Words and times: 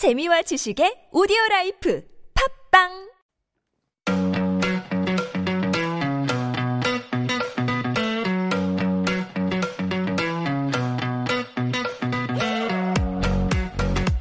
재미와 0.00 0.40
지식의 0.48 1.10
오디오 1.12 1.36
라이프 1.50 2.00
팝빵 2.72 2.88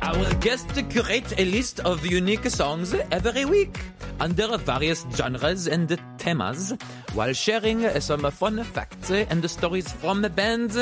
I 0.02 0.12
will 0.20 0.36
guest 0.42 0.68
curate 0.92 1.32
a 1.40 1.46
list 1.46 1.80
of 1.88 2.04
unique 2.06 2.52
songs 2.52 2.94
every 3.16 3.46
week 3.46 3.80
under 4.20 4.58
various 4.58 5.08
genres 5.16 5.72
and 5.72 5.88
themes 6.18 6.76
while 7.16 7.32
sharing 7.32 7.88
some 8.02 8.30
fun 8.32 8.62
facts 8.66 9.12
and 9.12 9.50
stories 9.50 9.88
from 9.88 10.28
bands 10.36 10.76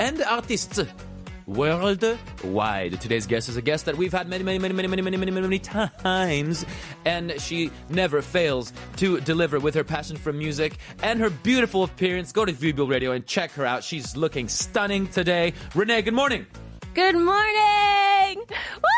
and 0.00 0.18
artists 0.26 0.82
worldwide. 1.46 3.00
Today's 3.00 3.26
guest 3.26 3.48
is 3.48 3.56
a 3.56 3.62
guest 3.62 3.86
that 3.86 3.96
we've 3.96 4.12
had 4.12 4.28
many, 4.28 4.44
many, 4.44 4.58
many, 4.58 4.74
many, 4.74 4.88
many, 4.88 5.02
many, 5.02 5.16
many, 5.16 5.30
many, 5.30 5.46
many 5.46 5.58
times, 5.58 6.64
and 7.04 7.40
she 7.40 7.70
never 7.88 8.22
fails 8.22 8.72
to 8.96 9.20
deliver 9.20 9.60
with 9.60 9.74
her 9.74 9.84
passion 9.84 10.16
for 10.16 10.32
music 10.32 10.76
and 11.02 11.20
her 11.20 11.30
beautiful 11.30 11.84
appearance. 11.84 12.32
Go 12.32 12.44
to 12.44 12.52
VBL 12.52 12.88
Radio 12.88 13.12
and 13.12 13.26
check 13.26 13.50
her 13.52 13.66
out. 13.66 13.84
She's 13.84 14.16
looking 14.16 14.48
stunning 14.48 15.06
today. 15.08 15.54
Renee, 15.74 16.02
good 16.02 16.14
morning. 16.14 16.46
Good 16.94 17.14
morning! 17.14 18.44
Woo! 18.48 18.92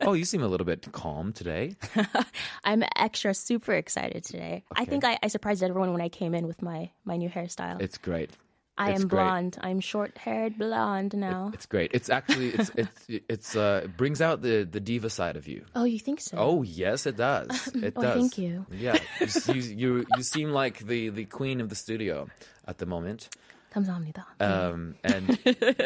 Oh, 0.00 0.12
you 0.14 0.24
seem 0.24 0.42
a 0.42 0.48
little 0.48 0.64
bit 0.64 0.90
calm 0.92 1.32
today. 1.32 1.76
I'm 2.64 2.82
extra 2.96 3.34
super 3.34 3.72
excited 3.72 4.24
today. 4.24 4.64
I 4.74 4.84
think 4.84 5.04
I, 5.04 5.18
I 5.22 5.28
surprised 5.28 5.62
everyone 5.62 5.92
when 5.92 6.00
I 6.00 6.08
came 6.08 6.34
in 6.34 6.46
with 6.46 6.62
my, 6.62 6.90
my 7.04 7.16
new 7.16 7.28
hairstyle. 7.28 7.80
It's 7.80 7.98
great. 7.98 8.30
I 8.77 8.91
it's 8.91 9.01
am 9.03 9.07
great. 9.09 9.19
blonde. 9.27 9.57
I'm 9.59 9.81
short 9.81 10.17
haired 10.17 10.57
blonde 10.57 11.13
now. 11.13 11.51
It's 11.53 11.65
great. 11.65 11.91
It's 11.93 12.09
actually 12.09 12.49
it's 12.55 12.71
it's 12.75 13.05
it's 13.27 13.55
uh 13.55 13.81
it 13.83 13.97
brings 13.97 14.21
out 14.21 14.41
the 14.41 14.63
the 14.63 14.79
diva 14.79 15.09
side 15.09 15.35
of 15.35 15.47
you. 15.51 15.65
oh, 15.75 15.83
you 15.83 15.99
think 15.99 16.21
so? 16.21 16.37
Oh 16.39 16.61
yes, 16.63 17.05
it 17.05 17.17
does. 17.17 17.51
It 17.75 17.93
Oh, 17.97 18.01
does. 18.01 18.15
thank 18.15 18.37
you. 18.37 18.65
Yeah, 18.71 18.95
you, 19.19 19.27
s- 19.27 19.47
you 19.51 19.61
you 19.61 20.05
you 20.15 20.23
seem 20.23 20.51
like 20.55 20.79
the 20.87 21.09
the 21.09 21.25
queen 21.25 21.59
of 21.59 21.67
the 21.67 21.75
studio 21.75 22.29
at 22.65 22.77
the 22.79 22.85
moment, 22.87 23.27
감사합니다. 23.75 24.23
um, 24.39 24.95
and 25.03 25.37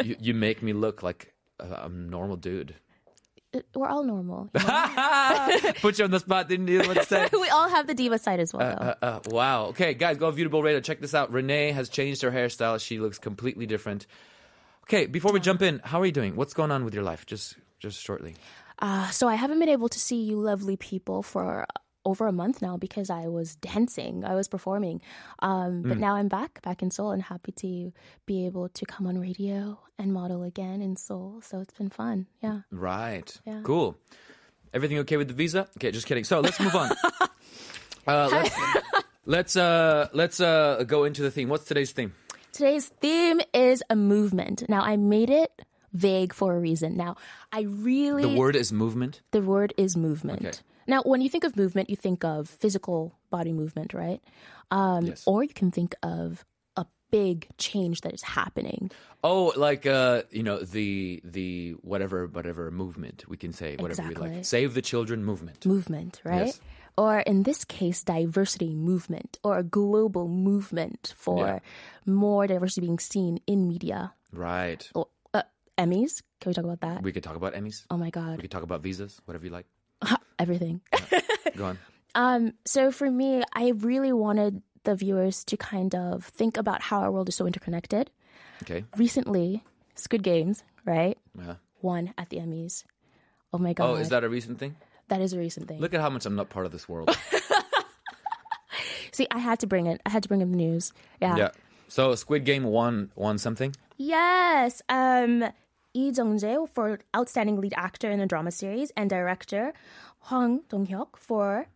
you, 0.06 0.16
you 0.22 0.34
make 0.38 0.62
me 0.62 0.74
look 0.74 1.02
like 1.02 1.34
a, 1.60 1.86
a 1.86 1.90
normal 1.90 2.38
dude. 2.38 2.76
Uh, 3.55 3.61
We're 3.75 3.89
all 3.89 4.05
normal. 4.05 4.51
you 4.55 4.67
know? 4.67 5.73
Put 5.81 5.99
you 5.99 6.05
on 6.05 6.11
the 6.11 6.21
spot, 6.21 6.49
didn't 6.49 6.69
you? 6.69 6.83
Let's 6.83 7.09
say. 7.09 7.29
we 7.33 7.49
all 7.49 7.69
have 7.69 7.87
the 7.87 7.95
diva 7.95 8.19
side 8.19 8.41
as 8.41 8.53
well. 8.53 8.77
though. 8.77 8.85
Uh, 8.85 8.95
uh, 9.03 9.21
wow. 9.27 9.65
Okay, 9.67 9.95
guys, 9.95 10.19
go 10.19 10.31
Viewable 10.31 10.63
Radio. 10.63 10.81
Check 10.81 11.01
this 11.01 11.15
out. 11.15 11.33
Renee 11.33 11.73
has 11.73 11.89
changed 11.89 12.23
her 12.23 12.31
hairstyle. 12.31 12.81
She 12.81 12.99
looks 12.99 13.19
completely 13.19 13.67
different. 13.67 14.07
Okay, 14.85 15.07
before 15.07 15.33
we 15.33 15.41
jump 15.41 15.63
in, 15.63 15.81
how 15.85 16.01
are 16.01 16.07
you 16.07 16.13
doing? 16.13 16.37
What's 16.37 16.55
going 16.55 16.71
on 16.71 16.85
with 16.85 16.95
your 16.95 17.05
life? 17.05 17.27
Just 17.27 17.57
just 17.79 18.01
shortly. 18.01 18.37
Uh, 18.79 19.11
so 19.11 19.29
I 19.29 19.35
haven't 19.35 19.59
been 19.59 19.69
able 19.69 19.89
to 19.89 19.99
see 19.99 20.23
you 20.23 20.41
lovely 20.41 20.77
people 20.77 21.23
for 21.23 21.67
over 22.09 22.27
a 22.27 22.33
month 22.43 22.61
now 22.69 22.77
because 22.77 23.09
I 23.11 23.25
was 23.29 23.49
dancing, 23.57 24.25
I 24.25 24.35
was 24.41 24.49
performing. 24.49 25.01
Um, 25.49 25.83
Hmm. 25.83 25.89
but 25.91 25.99
now 25.99 26.13
I'm 26.19 26.29
back, 26.29 26.53
back 26.63 26.83
in 26.83 26.91
Seoul, 26.91 27.11
and 27.13 27.23
happy 27.23 27.53
to 27.65 27.93
be 28.27 28.37
able 28.47 28.69
to 28.79 28.83
come 28.93 29.07
on 29.11 29.17
radio 29.29 29.79
and 29.99 30.13
model 30.13 30.43
again 30.43 30.79
in 30.87 30.97
Seoul. 30.97 31.41
So 31.49 31.61
it's 31.63 31.75
been 31.81 31.91
fun. 31.91 32.27
Yeah. 32.43 32.61
Right. 32.71 33.29
Yeah. 33.45 33.61
Cool. 33.65 33.97
Everything 34.73 34.99
okay 34.99 35.17
with 35.17 35.29
the 35.29 35.35
visa? 35.35 35.63
Okay, 35.77 35.91
just 35.91 36.07
kidding. 36.07 36.25
So 36.25 36.41
let's 36.41 36.61
move 36.61 36.75
on. 36.77 36.91
uh, 38.07 38.29
let's 38.33 38.57
let's 39.27 39.57
uh, 39.57 40.09
let's 40.13 40.41
uh, 40.41 40.85
go 40.87 41.05
into 41.05 41.23
the 41.23 41.31
theme. 41.31 41.49
What's 41.49 41.65
today's 41.65 41.93
theme? 41.93 42.13
Today's 42.53 42.89
theme 43.01 43.41
is 43.55 43.83
a 43.91 43.97
movement. 43.97 44.69
Now 44.69 44.83
I 44.83 44.97
made 44.97 45.31
it 45.31 45.53
vague 45.93 46.33
for 46.35 46.55
a 46.57 46.61
reason. 46.61 46.97
Now 46.97 47.17
I 47.53 47.63
really 47.63 48.23
The 48.23 48.37
word 48.39 48.57
is 48.57 48.73
movement. 48.73 49.21
the 49.31 49.41
word 49.43 49.73
is 49.77 49.97
movement. 49.97 50.43
Okay. 50.45 50.59
Now, 50.89 51.03
when 51.05 51.21
you 51.21 51.29
think 51.29 51.45
of 51.45 51.55
movement, 51.57 51.91
you 51.91 51.97
think 51.97 52.25
of 52.25 52.49
physical 52.49 53.15
body 53.31 53.53
movement, 53.53 53.93
right? 53.95 54.21
Um, 54.71 55.07
Yes. 55.07 55.23
Or 55.27 55.43
you 55.45 55.53
can 55.55 55.71
think 55.71 55.95
of 56.03 56.45
a 56.77 56.87
big 57.11 57.47
change 57.59 58.01
that 58.01 58.13
is 58.15 58.23
happening. 58.23 58.91
Oh, 59.23 59.53
like 59.57 59.85
uh, 59.87 60.23
you 60.31 60.43
know 60.43 60.59
the 60.61 61.21
the 61.25 61.73
whatever 61.83 62.27
whatever 62.27 62.71
movement 62.71 63.25
we 63.29 63.37
can 63.37 63.53
say 63.53 63.77
whatever 63.77 64.09
we 64.09 64.15
like. 64.15 64.45
Save 64.45 64.75
the 64.75 64.83
children 64.83 65.25
movement. 65.25 65.67
Movement, 65.67 66.21
right? 66.25 66.47
Yes. 66.47 66.61
Or 66.97 67.21
in 67.21 67.45
this 67.45 67.65
case, 67.65 68.03
diversity 68.03 68.75
movement 68.75 69.39
or 69.45 69.59
a 69.59 69.63
global 69.63 70.27
movement 70.27 71.13
for 71.17 71.47
Yeah. 71.47 71.59
more 72.07 72.47
diversity 72.47 72.81
being 72.87 72.99
seen 72.99 73.39
in 73.47 73.69
media. 73.69 74.15
Right. 74.33 74.83
Or, 74.95 75.07
uh, 75.33 75.43
Emmys, 75.79 76.23
can 76.41 76.51
we 76.51 76.55
talk 76.55 76.65
about 76.65 76.81
that? 76.81 77.03
We 77.03 77.13
could 77.13 77.23
talk 77.23 77.37
about 77.37 77.55
Emmys. 77.55 77.87
oh 77.91 77.97
my 77.97 78.11
God. 78.11 78.37
We 78.37 78.43
could 78.43 78.51
talk 78.51 78.65
about 78.65 78.83
visas, 78.83 79.21
whatever 79.27 79.45
you 79.47 79.53
like. 79.53 79.67
everything. 80.39 80.81
Go 81.57 81.65
on. 81.65 81.79
Um, 82.15 82.55
so 82.65 82.91
for 82.91 83.09
me, 83.09 83.45
I 83.53 83.69
really 83.77 84.13
wanted 84.13 84.63
the 84.83 84.97
viewers 84.97 85.45
to 85.45 85.57
kind 85.57 85.95
of 85.95 86.25
think 86.25 86.57
about 86.57 86.83
how 86.83 87.01
our 87.01 87.13
world 87.13 87.29
is 87.29 87.37
so 87.37 87.47
interconnected. 87.47 88.11
Okay. 88.63 88.85
recently 88.97 89.63
Squid 89.95 90.25
Games, 90.25 90.65
right? 90.85 91.17
Yeah. 91.39 91.57
Won 91.81 92.15
at 92.19 92.31
the 92.31 92.39
Emmys. 92.39 92.83
Oh 93.53 93.59
my 93.59 93.73
god. 93.73 93.91
Oh, 93.91 93.95
is 93.97 94.09
that 94.09 94.25
a 94.25 94.29
recent 94.29 94.59
thing? 94.59 94.75
that 95.09 95.21
is 95.21 95.33
a 95.33 95.39
recent 95.39 95.69
thing. 95.69 95.81
Look 95.81 95.95
at 95.95 96.01
how 96.01 96.11
much 96.11 96.27
I'm 96.27 96.35
not 96.37 96.51
part 96.51 96.67
of 96.67 96.73
this 96.73 96.89
world. 96.89 97.17
See, 99.13 99.27
I 99.31 99.39
had 99.39 99.61
to 99.61 99.67
bring 99.67 99.87
it. 99.87 100.01
I 100.07 100.11
had 100.11 100.23
to 100.23 100.29
bring 100.29 100.41
in 100.41 100.51
the 100.51 100.57
news. 100.57 100.93
Yeah. 101.21 101.37
yeah. 101.37 101.51
So 101.89 102.15
Squid 102.15 102.45
Game 102.45 102.65
won 102.65 103.11
won 103.17 103.39
something. 103.39 103.75
Yes. 103.97 104.83
Um 104.89 105.45
Lee 105.95 106.13
Jung-jae 106.15 106.69
for 106.69 107.01
outstanding 107.17 107.61
lead 107.61 107.75
actor 107.77 108.11
in 108.11 108.21
a 108.21 108.27
drama 108.27 108.51
series 108.53 108.93
and 108.97 109.11
director 109.11 109.73
Hwang 110.29 110.63
Dong-hyuk 110.69 111.17
for 111.17 111.67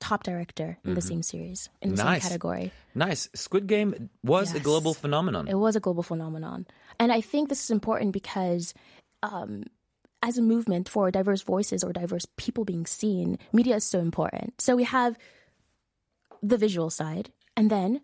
top 0.00 0.24
director 0.24 0.78
in 0.84 0.94
the 0.94 1.00
same 1.00 1.22
series 1.22 1.70
in 1.80 1.90
the 1.90 1.96
Mm-hmm. 1.96 2.06
Nice. 2.06 2.22
same 2.22 2.28
category. 2.30 2.72
Nice. 2.94 3.28
Squid 3.34 3.66
Game 3.68 4.10
was 4.24 4.52
a 4.54 4.60
global 4.60 4.94
phenomenon. 4.94 5.46
It 5.48 5.54
was 5.54 5.76
a 5.76 5.80
global 5.80 6.02
phenomenon. 6.02 6.66
And 6.98 7.12
I 7.12 7.20
think 7.20 7.48
this 7.48 7.62
is 7.62 7.70
important 7.70 8.12
because 8.12 8.74
um, 9.22 9.62
as 10.22 10.38
a 10.38 10.42
movement 10.42 10.88
for 10.88 11.10
diverse 11.12 11.42
voices 11.42 11.84
or 11.84 11.92
diverse 11.92 12.26
people 12.36 12.64
being 12.64 12.84
seen, 12.84 13.38
media 13.52 13.76
is 13.76 13.84
so 13.84 14.00
important. 14.00 14.60
So 14.60 14.74
we 14.74 14.84
have 14.84 15.16
the 16.42 16.58
visual 16.58 16.90
side. 16.90 17.30
And 17.56 17.70
then 17.70 18.00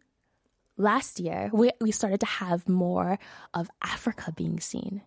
last 0.76 1.18
year, 1.18 1.50
we, 1.52 1.72
we 1.80 1.90
started 1.90 2.20
to 2.20 2.26
have 2.26 2.68
more 2.68 3.18
of 3.54 3.68
Africa 3.82 4.32
being 4.36 4.60
seen. 4.60 5.02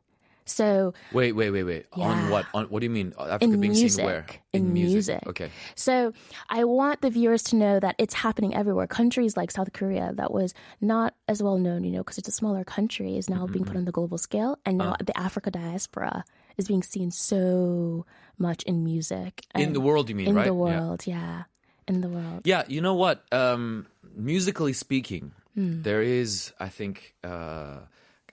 So 0.52 0.94
Wait, 1.14 1.32
wait, 1.34 1.50
wait, 1.52 1.64
wait. 1.64 1.86
On 1.94 2.30
what? 2.30 2.46
On 2.54 2.66
what 2.66 2.80
do 2.82 2.86
you 2.86 2.90
mean? 2.90 3.14
Africa 3.18 3.46
in 3.46 3.60
being 3.62 3.72
music, 3.74 3.92
seen 3.92 4.06
where? 4.06 4.26
in 4.54 4.74
music. 4.74 4.94
music. 4.94 5.28
Okay. 5.28 5.50
So 5.76 6.14
I 6.50 6.64
want 6.66 7.02
the 7.02 7.10
viewers 7.10 7.44
to 7.50 7.56
know 7.56 7.80
that 7.80 7.96
it's 7.98 8.14
happening 8.14 8.54
everywhere. 8.54 8.88
Countries 8.88 9.38
like 9.38 9.52
South 9.52 9.72
Korea, 9.74 10.12
that 10.16 10.32
was 10.32 10.54
not 10.82 11.14
as 11.28 11.42
well 11.42 11.58
known, 11.58 11.84
you 11.84 11.92
know, 11.92 12.00
because 12.04 12.18
it's 12.18 12.28
a 12.28 12.32
smaller 12.42 12.64
country, 12.64 13.18
is 13.18 13.30
now 13.30 13.48
being 13.48 13.66
put 13.66 13.78
on 13.78 13.86
the 13.86 13.92
global 13.92 14.18
scale, 14.18 14.58
and 14.66 14.78
now 14.78 14.92
Uh. 14.94 14.98
the 15.06 15.18
Africa 15.18 15.50
diaspora 15.52 16.24
is 16.58 16.68
being 16.68 16.84
seen 16.84 17.12
so 17.12 18.06
much 18.38 18.64
in 18.64 18.84
music. 18.84 19.46
In 19.56 19.74
the 19.74 19.80
world, 19.82 20.10
you 20.10 20.16
mean, 20.16 20.26
right? 20.28 20.32
in 20.32 20.36
right? 20.36 20.46
the 20.46 20.54
world, 20.54 21.08
yeah. 21.08 21.44
in 21.88 22.02
the 22.02 22.10
world. 22.10 22.42
Yeah, 22.46 22.64
you 22.68 22.82
know 22.82 22.94
what? 22.94 23.24
Um, 23.32 23.88
musically 24.16 24.74
speaking, 24.74 25.32
Hmm. 25.56 25.82
there 25.84 26.02
is, 26.02 26.54
I 26.60 26.70
think, 26.70 27.16
uh, 27.24 27.80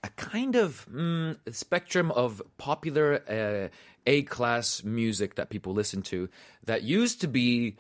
a 0.03 0.09
kind 0.11 0.57
of 0.57 0.87
mm, 0.93 1.37
spectrum 1.51 2.11
of 2.13 2.43
popular 2.57 3.23
uh, 3.29 3.75
A 4.07 4.23
class 4.23 4.85
music 4.85 5.35
that 5.37 5.51
people 5.51 5.73
listen 5.73 6.03
to 6.03 6.29
that 6.65 6.83
used 6.83 7.21
to 7.23 7.29
be 7.29 7.77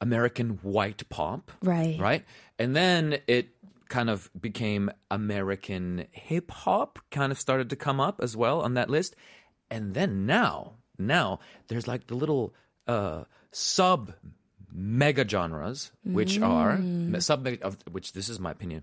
American 0.00 0.58
white 0.62 1.08
pop. 1.08 1.50
Right. 1.62 1.98
Right? 1.98 2.24
And 2.58 2.74
then 2.74 3.18
it 3.26 3.48
kind 3.88 4.10
of 4.10 4.30
became 4.38 4.90
American 5.10 6.06
hip 6.10 6.50
hop, 6.50 6.98
kind 7.10 7.30
of 7.30 7.38
started 7.38 7.70
to 7.70 7.76
come 7.76 8.00
up 8.00 8.20
as 8.22 8.36
well 8.36 8.60
on 8.60 8.74
that 8.74 8.90
list. 8.90 9.14
And 9.70 9.94
then 9.94 10.26
now, 10.26 10.74
now 10.98 11.40
there's 11.68 11.86
like 11.86 12.06
the 12.06 12.14
little 12.14 12.54
uh, 12.86 13.24
sub 13.50 14.12
mega 14.72 15.26
genres, 15.26 15.92
which 16.04 16.40
are 16.40 16.80
sub 17.20 17.46
of 17.62 17.78
which 17.90 18.12
this 18.12 18.28
is 18.28 18.40
my 18.40 18.50
opinion, 18.50 18.82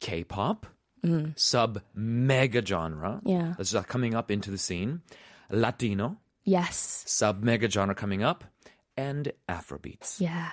K-pop, 0.00 0.66
Mm. 1.04 1.38
sub 1.38 1.80
mega 1.94 2.64
genre, 2.64 3.20
Yeah. 3.24 3.54
that's 3.56 3.72
like 3.74 3.84
uh, 3.84 3.92
coming 3.92 4.14
up 4.14 4.30
into 4.30 4.50
the 4.50 4.58
scene, 4.58 5.02
Latino, 5.50 6.18
Yes. 6.44 7.04
sub 7.06 7.42
mega 7.42 7.68
genre 7.70 7.94
coming 7.94 8.22
up, 8.22 8.44
and 8.96 9.32
Afrobeats. 9.48 10.20
Yeah. 10.20 10.50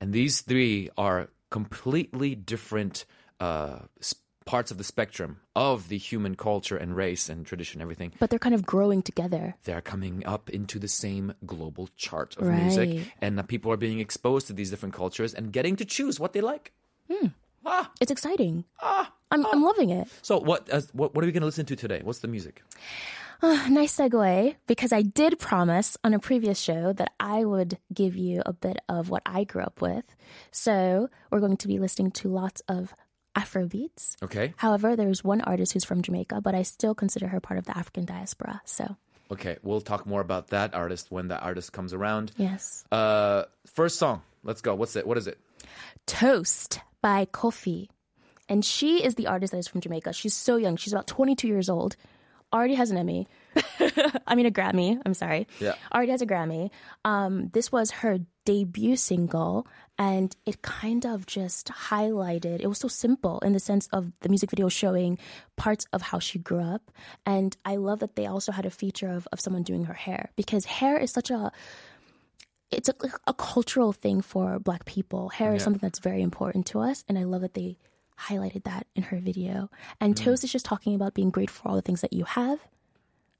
And 0.00 0.12
these 0.12 0.40
three 0.42 0.90
are 0.98 1.28
completely 1.50 2.34
different 2.34 3.04
uh, 3.40 3.80
parts 4.44 4.70
of 4.70 4.78
the 4.78 4.84
spectrum 4.84 5.40
of 5.56 5.88
the 5.88 5.98
human 5.98 6.34
culture 6.36 6.76
and 6.76 6.94
race 6.94 7.28
and 7.28 7.44
tradition, 7.46 7.80
everything. 7.80 8.12
But 8.20 8.30
they're 8.30 8.38
kind 8.38 8.54
of 8.54 8.64
growing 8.64 9.02
together. 9.02 9.54
They're 9.64 9.80
coming 9.80 10.24
up 10.26 10.50
into 10.50 10.78
the 10.78 10.88
same 10.88 11.34
global 11.44 11.88
chart 11.96 12.36
of 12.36 12.46
music, 12.48 13.12
and 13.20 13.36
the 13.38 13.42
people 13.44 13.72
are 13.72 13.76
being 13.76 13.98
exposed 14.00 14.46
to 14.48 14.52
these 14.52 14.70
different 14.70 14.94
cultures 14.94 15.34
and 15.34 15.52
getting 15.52 15.74
to 15.76 15.84
choose 15.84 16.20
what 16.20 16.32
they 16.32 16.40
like. 16.40 16.72
Hmm. 17.10 17.28
Ah. 17.64 17.90
It's 18.00 18.12
exciting. 18.12 18.64
Ah. 18.80 19.12
I'm, 19.30 19.44
I'm 19.46 19.62
loving 19.62 19.90
it. 19.90 20.08
So, 20.22 20.38
what, 20.38 20.72
uh, 20.72 20.80
what 20.92 21.14
what 21.14 21.22
are 21.24 21.26
we 21.26 21.32
going 21.32 21.40
to 21.42 21.46
listen 21.46 21.66
to 21.66 21.76
today? 21.76 22.00
What's 22.02 22.20
the 22.20 22.28
music? 22.28 22.62
nice 23.42 23.94
segue 23.96 24.54
because 24.66 24.92
I 24.92 25.02
did 25.02 25.38
promise 25.38 25.96
on 26.02 26.14
a 26.14 26.18
previous 26.18 26.58
show 26.58 26.92
that 26.94 27.12
I 27.20 27.44
would 27.44 27.76
give 27.92 28.16
you 28.16 28.42
a 28.46 28.52
bit 28.54 28.78
of 28.88 29.10
what 29.10 29.22
I 29.26 29.44
grew 29.44 29.62
up 29.62 29.82
with. 29.82 30.04
So 30.52 31.10
we're 31.30 31.40
going 31.40 31.58
to 31.58 31.68
be 31.68 31.78
listening 31.78 32.12
to 32.12 32.28
lots 32.28 32.62
of 32.68 32.94
Afro 33.34 33.66
beats. 33.66 34.16
Okay. 34.22 34.54
However, 34.56 34.96
there's 34.96 35.22
one 35.22 35.42
artist 35.42 35.74
who's 35.74 35.84
from 35.84 36.00
Jamaica, 36.00 36.40
but 36.40 36.54
I 36.54 36.62
still 36.62 36.94
consider 36.94 37.28
her 37.28 37.40
part 37.40 37.58
of 37.58 37.66
the 37.66 37.76
African 37.76 38.06
diaspora. 38.06 38.62
So, 38.64 38.96
Okay. 39.30 39.58
We'll 39.62 39.80
talk 39.82 40.06
more 40.06 40.20
about 40.22 40.48
that 40.48 40.72
artist 40.74 41.10
when 41.10 41.28
that 41.28 41.42
artist 41.42 41.72
comes 41.72 41.92
around. 41.92 42.32
yes. 42.38 42.84
Uh, 42.90 43.42
first 43.66 43.98
song. 43.98 44.22
Let's 44.44 44.62
go. 44.62 44.74
What's 44.74 44.96
it? 44.96 45.06
What 45.06 45.18
is 45.18 45.26
it? 45.26 45.38
Toast 46.06 46.80
by 47.02 47.26
Koffee. 47.26 47.88
And 48.48 48.64
she 48.64 49.04
is 49.04 49.16
the 49.16 49.26
artist 49.26 49.52
that 49.52 49.58
is 49.58 49.68
from 49.68 49.80
Jamaica. 49.80 50.12
She's 50.12 50.34
so 50.34 50.56
young. 50.56 50.76
She's 50.76 50.92
about 50.92 51.06
22 51.06 51.48
years 51.48 51.68
old. 51.68 51.96
Already 52.52 52.74
has 52.74 52.90
an 52.90 52.96
Emmy. 52.96 53.26
I 54.26 54.34
mean, 54.36 54.46
a 54.46 54.50
Grammy. 54.50 55.00
I'm 55.04 55.14
sorry. 55.14 55.48
Yeah. 55.58 55.74
Already 55.92 56.12
has 56.12 56.22
a 56.22 56.26
Grammy. 56.26 56.70
Um, 57.04 57.50
this 57.52 57.72
was 57.72 57.90
her 57.90 58.18
debut 58.44 58.96
single, 58.96 59.66
and 59.98 60.34
it 60.46 60.62
kind 60.62 61.04
of 61.04 61.26
just 61.26 61.66
highlighted. 61.66 62.60
It 62.60 62.68
was 62.68 62.78
so 62.78 62.88
simple 62.88 63.40
in 63.40 63.52
the 63.52 63.58
sense 63.58 63.88
of 63.92 64.12
the 64.20 64.28
music 64.28 64.50
video 64.50 64.68
showing 64.68 65.18
parts 65.56 65.86
of 65.92 66.00
how 66.02 66.20
she 66.20 66.38
grew 66.38 66.60
up. 66.60 66.92
And 67.26 67.56
I 67.64 67.76
love 67.76 67.98
that 67.98 68.14
they 68.14 68.26
also 68.26 68.52
had 68.52 68.64
a 68.64 68.70
feature 68.70 69.10
of, 69.10 69.26
of 69.32 69.40
someone 69.40 69.64
doing 69.64 69.84
her 69.84 69.94
hair 69.94 70.30
because 70.36 70.64
hair 70.64 70.96
is 70.96 71.10
such 71.10 71.30
a 71.30 71.50
it's 72.70 72.88
a, 72.88 72.94
a 73.26 73.34
cultural 73.34 73.92
thing 73.92 74.20
for 74.20 74.58
black 74.58 74.84
people. 74.86 75.28
Hair 75.28 75.54
is 75.54 75.62
something 75.62 75.80
that's 75.80 76.00
very 76.00 76.20
important 76.22 76.66
to 76.66 76.80
us, 76.80 77.04
and 77.08 77.18
I 77.18 77.24
love 77.24 77.42
that 77.42 77.54
they 77.54 77.78
highlighted 78.18 78.64
that 78.64 78.86
in 78.94 79.02
her 79.04 79.18
video. 79.18 79.70
And 80.00 80.16
Toast 80.16 80.44
is 80.44 80.52
just 80.52 80.64
talking 80.64 80.94
about 80.94 81.14
being 81.14 81.30
grateful 81.30 81.62
for 81.62 81.68
all 81.68 81.74
the 81.76 81.82
things 81.82 82.00
that 82.00 82.12
you 82.12 82.24
have, 82.24 82.60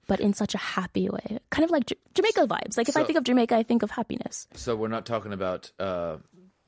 but 0.06 0.20
in 0.20 0.32
such 0.34 0.54
a 0.54 0.58
happy 0.58 1.08
way, 1.08 1.38
kind 1.50 1.64
of 1.64 1.70
like 1.70 1.86
J- 1.86 1.96
Jamaica 2.14 2.46
vibes. 2.46 2.76
Like 2.76 2.88
if 2.88 2.96
I 2.96 3.04
think 3.04 3.18
of 3.18 3.24
Jamaica, 3.24 3.56
I 3.56 3.62
think 3.62 3.82
of 3.82 3.90
happiness. 3.90 4.46
So 4.54 4.76
we're 4.76 4.88
not 4.88 5.06
talking 5.06 5.32
about 5.32 5.70
uh, 5.78 6.18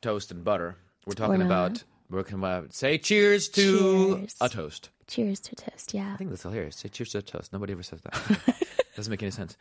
toast 0.02 0.31
and 0.31 0.43
butter. 0.44 0.76
We're 1.06 1.14
talking 1.14 1.43
about 1.43 1.82
we're 2.10 2.22
talking 2.22 2.38
about 2.38 2.72
say 2.75 2.99
cheers 2.99 3.49
to 3.50 4.16
Cheers. 4.19 4.37
a 4.40 4.49
toast. 4.49 4.90
Cheers 5.06 5.40
to 5.40 5.55
toast. 5.56 5.94
Yeah, 5.94 6.12
I 6.12 6.16
think 6.16 6.31
that's 6.31 6.43
hilarious. 6.43 6.76
Say 6.76 6.88
cheers 6.88 7.10
to 7.12 7.19
a 7.19 7.22
toast. 7.22 7.52
Nobody 7.52 7.72
ever 7.72 7.82
says 7.82 8.00
that. 8.02 8.58
Doesn't 8.98 9.12
make 9.12 9.22
any 9.22 9.30
sense. 9.30 9.56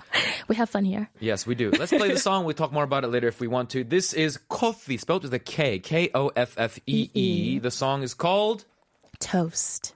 we 0.48 0.56
have 0.56 0.68
fun 0.68 0.84
here. 0.84 1.12
Yes, 1.20 1.46
we 1.46 1.54
do. 1.54 1.70
Let's 1.70 1.92
play 1.92 2.12
the 2.12 2.18
song. 2.30 2.44
We'll 2.44 2.56
talk 2.56 2.72
more 2.74 2.84
about 2.84 3.04
it 3.04 3.10
later 3.10 3.28
if 3.28 3.40
we 3.40 3.46
want 3.46 3.70
to. 3.70 3.84
This 3.84 4.12
is 4.14 4.40
Koffee, 4.50 5.00
spelled 5.00 5.22
with 5.22 5.34
a 5.36 5.38
K. 5.38 5.78
K 5.78 6.10
O 6.16 6.30
F 6.36 6.56
F 6.58 6.80
E 6.88 7.12
E. 7.14 7.60
The 7.60 7.70
song 7.70 8.02
is 8.02 8.16
called 8.16 8.66
Toast. 9.20 9.94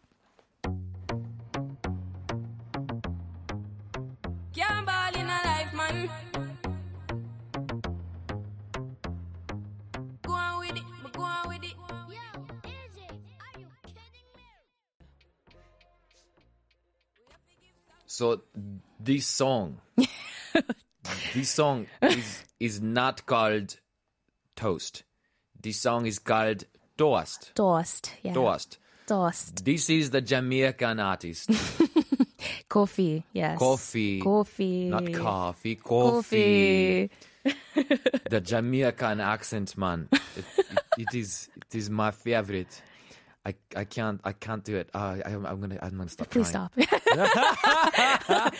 So 18.21 18.39
this 18.99 19.25
song, 19.25 19.79
this 21.33 21.49
song 21.49 21.87
is 22.03 22.43
is 22.59 22.79
not 22.79 23.25
called 23.25 23.79
toast. 24.55 25.01
This 25.59 25.79
song 25.79 26.05
is 26.05 26.19
called 26.19 26.65
toast. 26.99 27.51
Toast. 27.55 28.13
Yeah. 28.21 28.35
Toast. 28.35 28.77
Toast. 29.07 29.65
This 29.65 29.89
is 29.89 30.11
the 30.11 30.21
Jamaican 30.21 30.99
artist. 30.99 31.49
Coffee. 32.69 33.23
Yes. 33.33 33.57
Coffee. 33.57 34.19
Coffee. 34.19 34.89
Not 34.89 35.11
coffee. 35.13 35.75
Coffee. 35.77 37.09
Coffee. 37.43 37.51
The 38.29 38.39
Jamaican 38.39 39.19
accent, 39.19 39.75
man. 39.75 40.07
It, 40.11 40.45
it, 40.59 40.77
it 40.95 41.15
is 41.15 41.49
it 41.55 41.73
is 41.73 41.89
my 41.89 42.11
favorite. 42.11 42.83
I, 43.45 43.55
I 43.75 43.85
can't 43.85 44.21
I 44.23 44.33
can't 44.33 44.63
do 44.63 44.75
it. 44.77 44.89
Uh, 44.93 45.17
I, 45.25 45.31
I'm 45.33 45.59
gonna 45.59 45.79
I'm 45.81 45.97
gonna 45.97 46.09
stop. 46.09 46.29
Please 46.29 46.51
trying. 46.51 46.69
stop. 46.69 46.95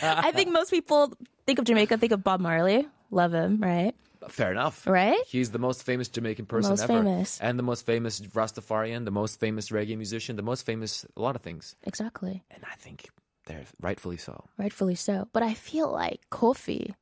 I 0.02 0.32
think 0.34 0.50
most 0.52 0.70
people 0.70 1.12
think 1.46 1.58
of 1.58 1.64
Jamaica, 1.64 1.98
think 1.98 2.12
of 2.12 2.24
Bob 2.24 2.40
Marley. 2.40 2.88
Love 3.10 3.32
him, 3.32 3.60
right? 3.60 3.94
Fair 4.28 4.50
enough. 4.52 4.86
Right? 4.86 5.18
He's 5.26 5.50
the 5.50 5.58
most 5.58 5.82
famous 5.84 6.08
Jamaican 6.08 6.46
person 6.46 6.70
Most 6.70 6.82
ever, 6.84 7.02
famous. 7.02 7.40
and 7.40 7.58
the 7.58 7.62
most 7.62 7.84
famous 7.84 8.20
Rastafarian, 8.20 9.04
the 9.04 9.10
most 9.10 9.40
famous 9.40 9.70
reggae 9.70 9.96
musician, 9.96 10.36
the 10.36 10.42
most 10.42 10.64
famous 10.64 11.04
a 11.16 11.20
lot 11.20 11.34
of 11.36 11.42
things. 11.42 11.74
Exactly. 11.84 12.42
And 12.50 12.64
I 12.70 12.74
think 12.76 13.08
they're 13.46 13.64
rightfully 13.80 14.16
so. 14.16 14.44
Rightfully 14.56 14.94
so. 14.94 15.28
But 15.32 15.42
I 15.42 15.54
feel 15.54 15.90
like 15.90 16.20
Koffee 16.30 16.94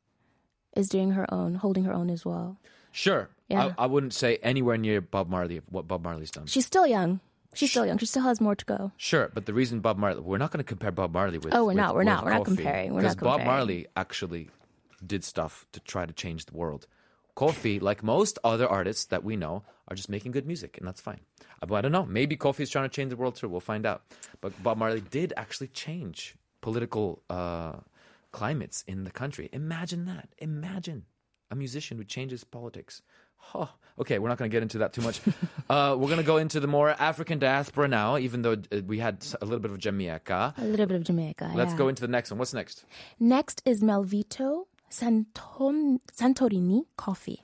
is 0.75 0.89
doing 0.89 1.13
her 1.13 1.33
own, 1.33 1.57
holding 1.57 1.85
her 1.85 1.93
own 1.93 2.09
as 2.11 2.25
well. 2.25 2.59
Sure. 2.93 3.29
Yeah. 3.49 3.73
I, 3.79 3.85
I 3.85 3.87
wouldn't 3.87 4.15
say 4.15 4.39
anywhere 4.43 4.77
near 4.79 5.01
Bob 5.01 5.29
Marley 5.29 5.61
what 5.69 5.87
Bob 5.87 6.03
Marley's 6.03 6.31
done. 6.31 6.47
She's 6.47 6.67
still 6.67 6.87
young. 6.87 7.21
She's 7.55 7.71
still 7.71 7.85
young. 7.85 7.99
She 7.99 8.07
still 8.07 8.23
has 8.23 8.41
more 8.41 8.55
to 8.55 8.65
go. 8.65 8.93
Sure, 8.97 9.31
but 9.35 9.47
the 9.47 9.53
reason 9.53 9.81
Bob 9.81 9.99
Marley, 9.99 10.21
we're 10.21 10.39
not 10.39 10.51
going 10.53 10.59
to 10.59 10.69
compare 10.69 10.93
Bob 10.93 11.13
Marley 11.13 11.39
with. 11.39 11.53
Oh, 11.55 11.63
we're 11.63 11.69
with- 11.69 11.77
not, 11.77 11.95
we're 11.95 12.05
not, 12.05 12.25
we're 12.25 12.31
not 12.35 12.45
comparing, 12.45 12.95
we're 12.95 13.01
because 13.03 13.17
Bob. 13.17 13.43
Marley 13.45 13.87
actually 13.97 14.49
did 15.05 15.25
stuff 15.25 15.67
to 15.73 15.81
try 15.81 16.07
to 16.07 16.13
change 16.13 16.47
the 16.47 16.57
world. 16.57 16.87
Koffee, 17.37 17.81
like 17.81 18.03
most 18.03 18.39
other 18.45 18.69
artists 18.69 19.07
that 19.07 19.25
we 19.25 19.37
know, 19.37 19.63
are 19.89 19.97
just 19.97 20.09
making 20.11 20.31
good 20.33 20.47
music, 20.47 20.77
and 20.79 20.87
that's 20.87 21.01
fine. 21.01 21.21
Uh, 21.63 21.67
But 21.67 21.77
I 21.77 21.81
don't 21.81 21.93
know. 21.93 22.07
Maybe 22.07 22.37
Koffee's 22.37 22.71
trying 22.71 22.89
to 22.89 22.95
change 22.95 23.11
the 23.11 23.17
world 23.17 23.35
too. 23.35 23.49
We'll 23.49 23.61
find 23.61 23.87
out. 23.87 24.03
But 24.41 24.63
Bob 24.63 24.79
Marley 24.79 25.01
did 25.01 25.33
actually 25.37 25.69
change 25.69 26.37
political 26.61 27.23
uh, 27.31 27.77
climates 28.33 28.85
in 28.87 29.05
the 29.05 29.11
country. 29.11 29.49
Imagine 29.53 30.05
that. 30.05 30.29
Imagine 30.39 31.05
a 31.51 31.57
musician 31.57 31.97
who 31.99 32.05
changes 32.05 32.45
politics. 32.45 33.03
Huh. 33.41 33.67
Okay, 33.99 34.19
we're 34.19 34.29
not 34.29 34.39
going 34.39 34.51
to 34.51 34.55
get 34.55 34.63
into 34.63 34.79
that 34.79 34.93
too 34.95 35.03
much. 35.03 35.21
uh, 35.71 35.95
we're 35.99 36.07
going 36.07 36.19
to 36.19 36.23
go 36.23 36.39
into 36.39 36.59
the 36.61 36.67
more 36.67 36.91
African 36.91 37.39
diaspora 37.39 37.87
now, 37.89 38.17
even 38.17 38.43
though 38.43 38.57
uh, 38.73 38.81
we 38.87 38.99
had 38.99 39.25
a 39.43 39.45
little 39.45 39.59
bit 39.61 39.71
of 39.71 39.79
Jamaica. 39.79 40.55
A 40.57 40.65
little 40.65 40.87
bit 40.87 40.97
of 40.97 41.05
Jamaica. 41.05 41.53
Let's 41.55 41.73
yeah. 41.73 41.79
go 41.79 41.89
into 41.89 42.01
the 42.01 42.09
next 42.09 42.31
one. 42.31 42.39
What's 42.39 42.55
next? 42.55 42.85
Next 43.19 43.63
is 43.67 43.83
Melvitto 43.83 44.67
Santon- 44.89 46.01
Santorini 46.13 46.85
Coffee. 46.97 47.43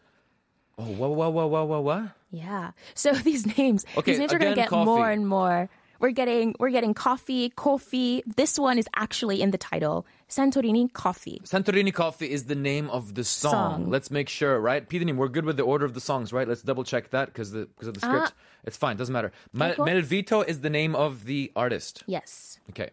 Oh, 0.79 0.85
whoa, 0.85 1.09
whoa, 1.09 1.31
whoa, 1.31 1.47
whoa, 1.47 1.65
whoa, 1.65 1.81
what? 1.81 2.09
Yeah. 2.31 2.73
So 2.95 3.13
these 3.29 3.59
names, 3.59 3.85
Okay, 3.97 4.13
these 4.13 4.19
names 4.19 4.33
are 4.33 4.39
going 4.39 4.53
to 4.53 4.57
get 4.57 4.69
coffee. 4.69 4.87
more 4.87 5.11
and 5.11 5.29
more. 5.29 5.69
We're 6.01 6.11
getting 6.11 6.55
we're 6.59 6.71
getting 6.71 6.95
coffee, 6.95 7.51
coffee. 7.51 8.23
This 8.27 8.59
one 8.59 8.79
is 8.79 8.87
actually 8.95 9.41
in 9.43 9.51
the 9.51 9.59
title, 9.59 10.07
Santorini 10.29 10.93
Coffee. 10.93 11.41
Santorini 11.45 11.93
Coffee 11.93 12.31
is 12.31 12.45
the 12.45 12.55
name 12.55 12.91
of 12.91 13.15
the 13.15 13.25
song. 13.25 13.53
Song. 13.53 13.91
Let's 13.91 14.11
make 14.11 14.29
sure, 14.29 14.61
right? 14.61 14.87
Peter, 14.89 15.13
we're 15.15 15.29
good 15.29 15.45
with 15.45 15.57
the 15.57 15.63
order 15.63 15.85
of 15.85 15.95
the 15.95 16.01
songs, 16.01 16.33
right? 16.33 16.47
Let's 16.47 16.63
double 16.63 16.85
check 16.85 17.11
that 17.11 17.27
because 17.27 17.53
the 17.53 17.67
because 17.67 17.89
of 17.89 17.95
the 17.95 18.01
script. 18.01 18.33
It's 18.65 18.77
fine, 18.77 18.97
doesn't 18.97 19.13
matter. 19.13 19.33
Cool. 19.57 19.87
Melvitto 19.87 20.47
is 20.47 20.61
the 20.61 20.71
name 20.71 20.97
of 20.97 21.25
the 21.25 21.53
artist. 21.55 22.03
Yes. 22.07 22.59
Okay, 22.71 22.91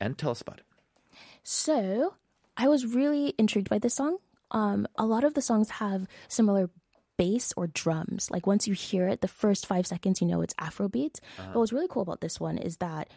and 0.00 0.16
tell 0.18 0.30
us 0.30 0.40
about 0.40 0.58
it. 0.58 0.64
So 1.42 2.14
I 2.56 2.68
was 2.68 2.84
really 2.86 3.34
intrigued 3.38 3.68
by 3.68 3.78
this 3.78 3.94
song. 3.94 4.18
Um, 4.50 4.86
a 4.96 5.06
lot 5.06 5.24
of 5.24 5.34
the 5.34 5.42
songs 5.42 5.70
have 5.70 6.06
similar 6.28 6.70
bass 7.18 7.52
or 7.56 7.66
drums. 7.66 8.30
Like 8.30 8.46
once 8.46 8.66
you 8.66 8.72
hear 8.74 9.08
it, 9.08 9.20
the 9.20 9.28
first 9.28 9.66
five 9.66 9.86
seconds, 9.86 10.20
you 10.22 10.26
know 10.26 10.40
it's 10.40 10.54
Afrobeat. 10.54 11.20
But 11.36 11.56
what's 11.58 11.72
really 11.72 11.88
cool 11.90 12.02
about 12.02 12.20
this 12.22 12.40
one 12.40 12.56
is 12.56 12.78
that 12.78 13.08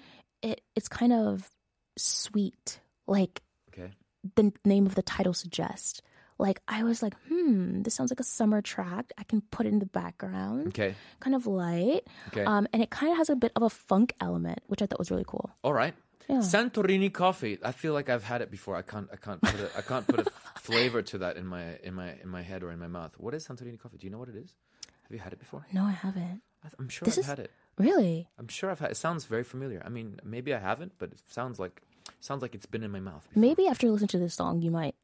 it 0.42 0.60
it's 0.76 0.90
kind 0.90 1.14
of 1.14 1.50
sweet, 1.98 2.80
like 3.08 3.42
Okay. 3.72 3.92
the 4.36 4.52
name 4.66 4.86
of 4.86 4.96
the 4.96 5.02
title 5.04 5.34
suggests. 5.34 6.02
Like 6.40 6.60
I 6.68 6.84
was 6.84 7.04
like, 7.04 7.14
hmm, 7.30 7.84
this 7.84 7.94
sounds 7.94 8.10
like 8.12 8.20
a 8.20 8.24
summer 8.24 8.62
track. 8.62 9.14
I 9.18 9.24
can 9.24 9.42
put 9.42 9.68
it 9.68 9.70
in 9.74 9.80
the 9.80 9.86
background, 9.86 10.70
Okay. 10.70 10.96
kind 11.20 11.36
of 11.36 11.46
light, 11.46 12.02
Okay. 12.30 12.44
um, 12.44 12.68
and 12.74 12.82
it 12.82 12.90
kind 12.90 13.12
of 13.12 13.18
has 13.20 13.30
a 13.30 13.36
bit 13.36 13.52
of 13.56 13.62
a 13.62 13.70
funk 13.70 14.16
element, 14.20 14.60
which 14.68 14.82
I 14.82 14.88
thought 14.88 14.98
was 15.00 15.12
really 15.12 15.26
cool. 15.28 15.52
All 15.64 15.74
right. 15.74 15.94
Yeah. 16.32 16.40
Santorini 16.40 17.12
coffee. 17.12 17.58
I 17.64 17.72
feel 17.74 17.94
like 17.94 18.08
I've 18.10 18.24
had 18.24 18.42
it 18.42 18.50
before. 18.50 18.76
I 18.76 18.82
can't. 18.92 19.08
I 19.12 19.18
can't 19.18 19.42
put. 19.42 19.60
A, 19.60 19.70
I 19.78 19.82
can't 19.82 20.08
put 20.08 20.20
a 20.28 20.32
flavor 20.60 21.02
to 21.12 21.18
that 21.20 21.36
in 21.38 21.46
my 21.46 21.64
in 21.84 21.94
my 21.94 22.10
in 22.24 22.30
my 22.30 22.42
head 22.42 22.64
or 22.64 22.72
in 22.72 22.80
my 22.80 22.88
mouth. 22.88 23.14
What 23.18 23.34
is 23.34 23.48
Santorini 23.48 23.80
coffee? 23.80 23.98
Do 23.98 24.06
you 24.08 24.12
know 24.12 24.18
what 24.24 24.30
it 24.30 24.36
is? 24.36 24.56
Have 25.04 25.12
you 25.12 25.20
had 25.20 25.34
it 25.34 25.40
before? 25.40 25.66
No, 25.74 25.84
I 25.84 25.92
haven't. 25.92 26.42
I- 26.64 26.70
I'm 26.80 26.90
sure 26.90 27.06
This 27.06 27.18
I've 27.18 27.24
is- 27.24 27.28
had 27.28 27.40
it. 27.40 27.52
Really? 27.78 28.28
I'm 28.40 28.48
sure 28.48 28.70
I've 28.72 28.80
had. 28.80 28.92
It 28.92 28.98
sounds 28.98 29.26
very 29.26 29.44
familiar. 29.44 29.82
I 29.86 29.90
mean, 29.90 30.20
maybe 30.24 30.54
I 30.54 30.60
haven't, 30.60 30.94
but 31.00 31.12
it 31.12 31.20
sounds 31.28 31.60
like 31.60 31.82
sounds 32.20 32.42
like 32.42 32.54
it's 32.56 32.66
been 32.66 32.84
in 32.84 32.92
my 32.92 33.00
mouth. 33.00 33.28
before. 33.28 33.42
Maybe 33.42 33.68
after 33.68 33.90
listening 33.90 34.10
to 34.10 34.20
this 34.20 34.34
song, 34.36 34.62
you 34.62 34.72
might 34.72 34.96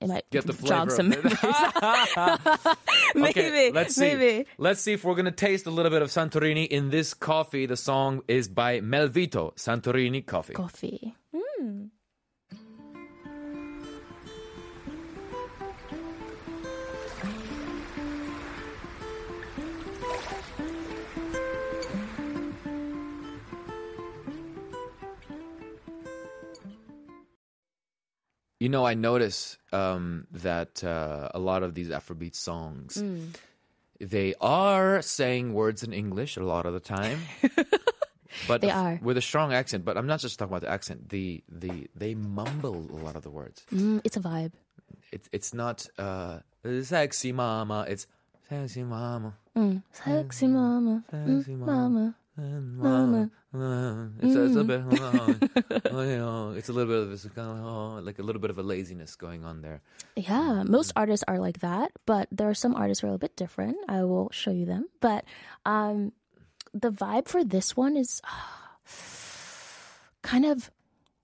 it 0.00 0.08
might 0.08 0.28
Get 0.30 0.46
the 0.46 0.52
jog 0.54 0.90
flavor 0.90 0.90
some 0.90 1.12
of 1.12 1.18
it. 1.18 1.24
memories. 1.24 2.76
maybe, 3.14 3.28
Okay, 3.40 3.70
let's 3.72 3.94
see. 3.94 4.14
maybe. 4.14 4.46
Let's 4.58 4.80
see 4.80 4.92
if 4.94 5.04
we're 5.04 5.14
gonna 5.14 5.30
taste 5.30 5.66
a 5.66 5.70
little 5.70 5.90
bit 5.90 6.02
of 6.02 6.08
Santorini 6.08 6.66
in 6.66 6.90
this 6.90 7.12
coffee. 7.14 7.66
The 7.66 7.76
song 7.76 8.22
is 8.28 8.48
by 8.48 8.80
Melvitto. 8.80 9.54
Santorini 9.56 10.24
coffee. 10.24 10.54
Coffee. 10.54 11.14
Mm. 11.34 11.90
You 28.58 28.68
know, 28.68 28.84
I 28.84 28.94
notice 28.94 29.56
um, 29.72 30.26
that 30.32 30.82
uh, 30.84 31.28
a 31.34 31.38
lot 31.38 31.62
of 31.62 31.74
these 31.74 31.88
Afrobeat 31.88 32.34
songs, 32.34 32.96
Mm. 32.96 33.34
they 34.00 34.34
are 34.40 35.02
saying 35.02 35.52
words 35.54 35.82
in 35.82 35.92
English 35.92 36.36
a 36.36 36.42
lot 36.42 36.66
of 36.66 36.72
the 36.72 36.80
time. 36.80 37.20
but 38.48 38.60
They 38.60 38.70
are. 38.70 38.98
with 39.02 39.16
a 39.16 39.22
strong 39.22 39.52
accent. 39.52 39.84
But 39.84 39.96
I'm 39.98 40.06
not 40.06 40.20
just 40.20 40.38
talking 40.38 40.52
about 40.52 40.62
the 40.62 40.70
accent. 40.70 41.08
The 41.10 41.42
the 41.48 41.88
they 41.94 42.14
mumble 42.14 42.86
a 42.90 42.98
lot 43.04 43.16
of 43.16 43.22
the 43.22 43.30
words. 43.30 43.64
Mm, 43.72 44.00
it's 44.04 44.16
a 44.16 44.20
vibe. 44.20 44.52
It's 45.12 45.28
it's 45.32 45.52
not 45.54 45.86
uh, 45.98 46.38
sexy 46.82 47.32
mama. 47.32 47.86
It's 47.88 48.06
sexy 48.48 48.82
mama. 48.84 49.34
Sexy 49.92 50.46
mama, 50.46 51.04
mm, 51.12 51.38
Sexy 51.38 51.54
mama. 51.54 52.14
Mama. 52.36 53.30
It's, 54.22 54.36
it's 54.36 54.56
a 54.56 54.62
bit. 54.62 54.82
oh, 55.92 56.02
you 56.02 56.18
know, 56.18 56.52
it's 56.56 56.68
a 56.68 56.72
little 56.72 56.92
bit 56.92 57.02
of 57.02 57.10
this 57.10 57.26
oh, 57.36 58.00
like 58.00 58.20
a 58.20 58.22
little 58.22 58.40
bit 58.40 58.50
of 58.50 58.58
a 58.58 58.62
laziness 58.62 59.16
going 59.16 59.44
on 59.44 59.60
there. 59.60 59.82
Yeah, 60.14 60.62
most 60.62 60.92
artists 60.94 61.24
are 61.26 61.38
like 61.38 61.58
that, 61.58 61.90
but 62.06 62.28
there 62.30 62.48
are 62.48 62.54
some 62.54 62.76
artists 62.76 63.02
who 63.02 63.08
are 63.08 63.14
a 63.14 63.18
bit 63.18 63.34
different. 63.34 63.76
I 63.88 64.04
will 64.04 64.30
show 64.30 64.52
you 64.52 64.66
them. 64.66 64.88
But 65.00 65.24
um, 65.66 66.12
the 66.72 66.92
vibe 66.92 67.26
for 67.26 67.42
this 67.42 67.76
one 67.76 67.96
is 67.96 68.22
kind 70.22 70.44
of, 70.44 70.70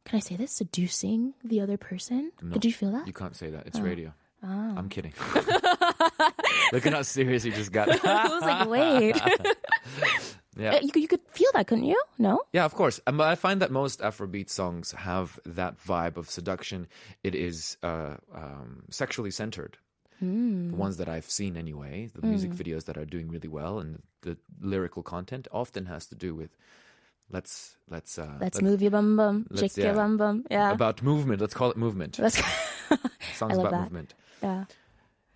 can 0.05 0.17
I 0.17 0.21
say 0.21 0.35
this? 0.35 0.51
Seducing 0.51 1.35
the 1.45 1.61
other 1.61 1.77
person. 1.77 2.33
Did 2.51 2.65
you 2.65 2.73
feel 2.73 2.91
that? 2.91 3.07
You 3.07 3.13
can't 3.13 3.37
say 3.37 3.51
that. 3.51 3.63
Oh. 3.65 3.67
It's 3.69 3.79
radio. 3.79 4.13
Ah. 4.43 4.75
I'm 4.77 4.89
kidding. 4.89 5.13
Look 6.73 6.87
at 6.87 6.93
how 6.93 7.03
serious 7.03 7.45
you 7.45 7.53
just 7.53 7.73
got. 7.73 7.89
I 8.05 8.29
was 8.29 8.43
like, 8.43 8.69
wait. 8.69 9.17
Yeah. 10.57 10.75
Uh, 10.77 10.81
you, 10.83 10.91
could- 10.93 11.03
you 11.03 11.09
could 11.09 11.21
feel 11.31 11.51
that, 11.55 11.67
couldn't 11.67 11.85
you? 11.85 12.01
No? 12.19 12.43
Yeah, 12.53 12.65
of 12.65 12.75
course. 12.75 13.01
Um, 13.07 13.21
I 13.21 13.35
find 13.35 13.61
that 13.63 13.71
most 13.71 14.01
Afrobeat 14.01 14.49
songs 14.51 14.93
have 14.93 15.39
that 15.45 15.79
vibe 15.79 16.17
of 16.17 16.29
seduction. 16.31 16.87
It 17.23 17.35
is 17.35 17.77
uh, 17.83 18.15
um, 18.35 18.83
sexually 18.91 19.31
centered. 19.31 19.77
Hmm. 20.19 20.69
The 20.71 20.77
ones 20.77 20.97
that 20.97 21.09
I've 21.11 21.29
seen, 21.31 21.57
anyway, 21.59 22.09
the 22.15 22.27
music 22.27 22.51
videos 22.53 22.87
that 22.87 22.97
are 22.97 23.05
doing 23.05 23.29
really 23.29 23.49
well, 23.49 23.79
and 23.81 24.03
the 24.23 24.39
lyrical 24.61 25.03
content 25.03 25.47
often 25.53 25.85
has 25.87 26.07
to 26.07 26.15
do 26.15 26.35
with 26.35 26.57
let's 27.31 27.77
let's 27.91 28.19
uh, 28.19 28.39
Let's 28.41 28.63
move 28.63 28.81
your 28.81 28.93
bum 28.93 29.17
bum, 29.17 29.47
let's- 29.51 29.61
shake 29.61 29.77
your 29.77 29.87
yeah. 29.89 29.93
bum 29.93 30.17
bum. 30.17 30.45
Yeah. 30.51 30.73
about 30.73 31.03
movement. 31.03 31.41
Let's 31.43 31.53
call 31.55 31.71
it 31.71 31.77
movement. 31.77 32.19
Let's, 32.19 32.41
Songs 33.35 33.59
about 33.59 33.73
that. 33.73 33.83
movement. 33.83 34.15
yeah. 34.43 34.65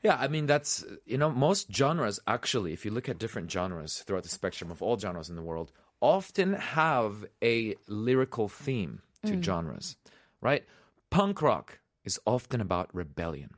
Yeah, 0.02 0.16
I 0.18 0.28
mean 0.28 0.46
that's 0.46 0.84
you 1.06 1.18
know 1.18 1.30
most 1.30 1.72
genres 1.74 2.18
actually, 2.26 2.72
if 2.72 2.84
you 2.84 2.90
look 2.90 3.08
at 3.08 3.18
different 3.18 3.50
genres 3.50 3.98
throughout 4.06 4.22
the 4.22 4.28
spectrum 4.30 4.70
of 4.70 4.80
all 4.82 4.98
genres 4.98 5.28
in 5.28 5.36
the 5.36 5.42
world, 5.42 5.72
often 6.00 6.54
have 6.54 7.24
a 7.42 7.74
lyrical 7.86 8.48
theme 8.48 9.02
to 9.26 9.34
Mm. 9.34 9.44
genres, 9.44 9.96
right? 10.40 10.64
Punk 11.10 11.42
rock 11.42 11.80
is 12.04 12.18
often 12.24 12.60
about 12.62 12.88
rebellion, 12.94 13.50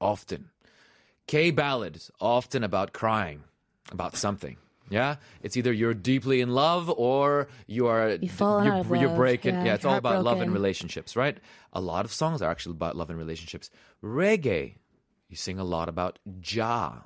often. 0.00 0.50
K 1.26 1.50
ballad 1.50 1.96
is 1.96 2.10
often 2.20 2.62
about 2.64 2.92
crying 2.92 3.44
about 3.90 4.16
something. 4.16 4.56
Yeah, 4.88 5.16
it's 5.42 5.56
either 5.56 5.72
you're 5.72 5.94
deeply 5.94 6.40
in 6.40 6.50
love 6.50 6.90
or 6.90 7.46
you 7.68 7.86
are 7.86 8.10
You've 8.10 8.32
fallen 8.32 8.64
you're, 8.66 8.74
out 8.74 8.80
of 8.80 8.90
you're 8.90 9.08
love. 9.08 9.16
breaking. 9.16 9.54
Yeah, 9.54 9.64
Yeah, 9.64 9.74
it's 9.74 9.84
all 9.84 9.96
about 9.96 10.24
love 10.24 10.40
and 10.40 10.52
relationships, 10.52 11.14
right? 11.14 11.38
A 11.72 11.80
lot 11.80 12.04
of 12.04 12.12
songs 12.12 12.42
are 12.42 12.50
actually 12.50 12.72
about 12.72 12.96
love 12.96 13.08
and 13.10 13.18
relationships. 13.18 13.70
Reggae, 14.02 14.74
you 15.30 15.36
sing 15.36 15.58
a 15.58 15.64
lot 15.64 15.88
about 15.88 16.18
Jah, 16.40 17.04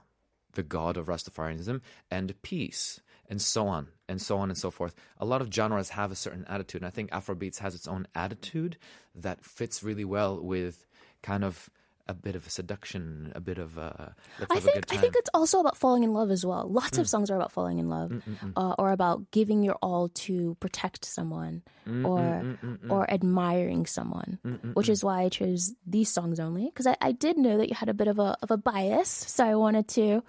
the 0.54 0.62
god 0.62 0.97
of 0.97 1.07
Rastafarianism, 1.07 1.81
and 2.11 2.43
peace, 2.43 3.00
and 3.28 3.40
so 3.40 3.69
on, 3.69 3.88
and 4.09 4.21
so 4.21 4.38
on 4.38 4.50
and 4.50 4.59
so 4.59 4.71
forth. 4.71 4.95
A 5.19 5.25
lot 5.25 5.40
of 5.40 5.52
genres 5.52 5.90
have 5.90 6.11
a 6.11 6.16
certain 6.16 6.45
attitude, 6.47 6.83
and 6.83 6.87
I 6.87 6.90
think 6.90 7.11
Afrobeats 7.11 7.59
has 7.59 7.75
its 7.75 7.87
own 7.87 8.07
attitude 8.14 8.78
that 9.14 9.45
fits 9.45 9.83
really 9.83 10.04
well 10.04 10.40
with 10.40 10.87
kind 11.23 11.45
of 11.45 11.71
a 12.06 12.14
bit 12.14 12.37
of 12.37 12.46
a 12.46 12.50
seduction, 12.50 13.32
a 13.34 13.40
bit 13.40 13.56
of 13.58 13.78
a 13.78 14.14
let's 14.38 14.52
I 14.52 14.58
a 14.58 14.61
think 14.61 14.92
I 14.92 14.96
think 14.99 15.14
it's 15.16 15.30
also 15.32 15.61
about 15.61 15.76
falling 15.76 16.02
in 16.04 16.12
love 16.12 16.30
as 16.30 16.44
well. 16.44 16.68
Lots 16.68 16.99
Mm. 16.99 17.00
of 17.00 17.08
songs 17.08 17.30
are 17.30 17.37
about 17.37 17.52
falling 17.52 17.78
in 17.78 17.88
love, 17.88 18.11
mm, 18.11 18.23
mm, 18.23 18.38
mm. 18.38 18.52
uh, 18.56 18.75
or 18.78 18.92
about 18.92 19.30
giving 19.30 19.62
your 19.62 19.76
all 19.80 20.08
to 20.28 20.56
protect 20.61 21.04
someone, 21.06 21.62
Mm, 21.88 22.04
or 22.08 22.58
or 22.94 23.11
admiring 23.11 23.87
someone. 23.87 24.38
Which 24.75 24.88
is 24.88 25.02
why 25.04 25.23
I 25.23 25.28
chose 25.28 25.73
these 25.87 26.11
songs 26.11 26.38
only 26.40 26.66
because 26.66 26.87
I, 26.87 26.96
I 27.00 27.12
did 27.12 27.37
know 27.38 27.56
that 27.58 27.68
you 27.68 27.75
had 27.75 27.88
a 27.88 27.94
bit 27.94 28.08
of 28.08 28.18
a 28.18 28.37
of 28.42 28.50
a 28.50 28.56
bias, 28.56 29.08
so 29.08 29.44
I 29.44 29.54
wanted 29.54 29.88
to. 29.96 30.23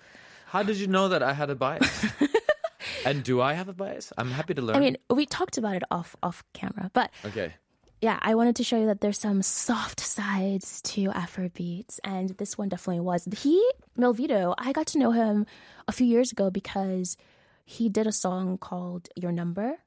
How 0.48 0.63
did 0.63 0.77
you 0.77 0.88
know 0.88 1.10
that 1.10 1.22
I 1.24 1.34
had 1.34 1.50
a 1.50 1.55
bias? 1.55 2.05
and 3.05 3.24
do 3.24 3.41
I 3.41 3.53
have 3.53 3.67
a 3.67 3.74
bias? 3.74 4.13
I'm 4.17 4.32
happy 4.32 4.53
to 4.53 4.62
learn. 4.62 4.75
I 4.75 4.79
mean, 4.79 4.98
we 5.10 5.25
talked 5.25 5.58
about 5.58 5.75
it 5.75 5.84
off 5.91 6.15
off 6.24 6.44
camera, 6.53 6.89
but 6.94 7.12
okay. 7.25 7.53
Yeah, 8.02 8.20
I 8.22 8.36
wanted 8.36 8.58
to 8.58 8.64
show 8.64 8.78
you 8.78 8.88
that 8.88 9.02
there's 9.02 9.20
some 9.20 9.42
soft 9.42 10.00
sides 10.00 10.82
to 10.84 11.10
Afrobeats, 11.10 12.00
and 12.04 12.30
this 12.38 12.58
one 12.58 12.70
definitely 12.70 13.00
was. 13.00 13.28
He, 13.38 13.68
Melvitto, 13.98 14.54
I 14.58 14.74
got 14.74 14.88
to 14.88 15.00
know 15.00 15.12
him 15.12 15.46
a 15.88 15.92
few 15.92 16.06
years 16.06 16.32
ago 16.32 16.52
because 16.52 17.18
he 17.64 17.90
did 17.90 18.06
a 18.06 18.12
song 18.12 18.58
called 18.58 19.10
Your 19.16 19.32
Number. 19.32 19.78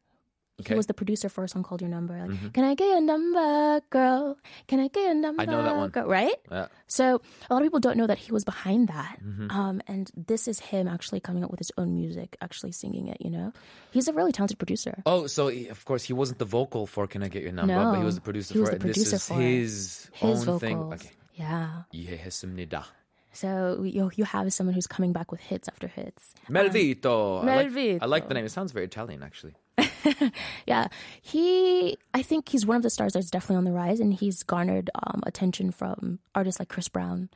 Okay. 0.61 0.75
He 0.75 0.77
was 0.77 0.87
the 0.87 0.95
producer 0.95 1.29
for 1.29 1.45
a 1.45 1.49
song 1.49 1.63
called 1.63 1.81
Your 1.81 1.91
Number. 1.91 2.19
Like, 2.19 2.31
mm-hmm. 2.31 2.49
Can 2.49 2.65
I 2.65 2.75
get 2.75 2.89
your 2.89 3.01
number, 3.01 3.81
girl? 3.91 4.37
Can 4.67 4.81
I 4.81 4.89
get 4.89 5.03
your 5.05 5.15
number? 5.15 5.43
I 5.43 5.45
know 5.47 5.63
that 5.63 5.77
one. 5.77 5.91
Girl? 5.91 6.07
Right? 6.07 6.35
Yeah. 6.51 6.67
So 6.89 7.23
a 7.49 7.55
lot 7.55 7.63
of 7.63 7.67
people 7.67 7.79
don't 7.79 7.97
know 7.97 8.09
that 8.09 8.19
he 8.19 8.33
was 8.33 8.45
behind 8.45 8.89
that. 8.89 9.19
Mm-hmm. 9.25 9.51
Um, 9.51 9.81
and 9.87 10.11
this 10.17 10.49
is 10.49 10.59
him 10.59 10.89
actually 10.89 11.21
coming 11.21 11.45
up 11.45 11.51
with 11.53 11.61
his 11.61 11.71
own 11.79 11.95
music, 11.95 12.37
actually 12.41 12.73
singing 12.73 13.07
it, 13.07 13.19
you 13.21 13.31
know? 13.31 13.53
He's 13.93 14.09
a 14.09 14.13
really 14.13 14.33
talented 14.33 14.59
producer. 14.59 15.01
Oh, 15.07 15.29
so 15.29 15.47
he, 15.47 15.69
of 15.69 15.85
course, 15.85 16.03
he 16.03 16.13
wasn't 16.13 16.41
the 16.41 16.45
vocal 16.45 16.87
for 16.87 17.07
Can 17.07 17.23
I 17.23 17.29
Get 17.29 17.45
Your 17.45 17.53
Number, 17.53 17.75
no, 17.75 17.93
but 17.93 17.99
he 17.99 18.05
was 18.05 18.17
the 18.17 18.21
producer 18.21 18.55
he 18.55 18.61
was 18.61 18.71
for 18.71 18.75
the 18.75 18.77
it. 18.77 18.81
Producer 18.81 19.11
this 19.13 19.31
is 19.31 19.37
his, 19.39 20.11
his 20.13 20.41
own 20.41 20.59
vocals. 20.59 20.61
thing. 20.61 20.79
Okay. 20.95 21.11
Yeah. 21.35 21.85
이해했습니다. 21.95 22.85
So 23.33 23.85
you, 23.85 24.11
you 24.17 24.25
have 24.25 24.53
someone 24.53 24.75
who's 24.75 24.89
coming 24.89 25.13
back 25.13 25.31
with 25.31 25.41
hits 25.41 25.69
after 25.69 25.87
hits. 25.87 26.35
Melvitto. 26.51 27.43
Um, 27.43 27.47
Melvitto. 27.47 28.03
I 28.03 28.03
like, 28.03 28.03
I 28.03 28.07
like 28.07 28.29
the 28.29 28.35
name. 28.35 28.45
It 28.45 28.51
sounds 28.51 28.73
very 28.73 28.87
Italian, 28.87 29.23
actually. 29.23 29.55
Yeah, 30.67 30.89
he. 31.23 31.97
I 32.13 32.23
think 32.23 32.49
he's 32.49 32.67
one 32.67 32.77
of 32.77 32.83
the 32.83 32.91
stars 32.91 33.13
that's 33.15 33.31
definitely 33.31 33.57
on 33.57 33.65
the 33.65 33.73
rise, 33.73 34.01
and 34.01 34.13
he's 34.13 34.43
garnered 34.43 34.91
um, 34.95 35.23
attention 35.27 35.71
from 35.71 36.19
artists 36.35 36.59
like 36.61 36.69
Chris 36.69 36.89
Brown. 36.89 37.31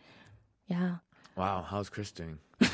Yeah, 0.67 0.97
Wow, 1.37 1.65
how's 1.67 1.89
Chris 1.89 2.13
doing? 2.13 2.39
I 2.61 2.69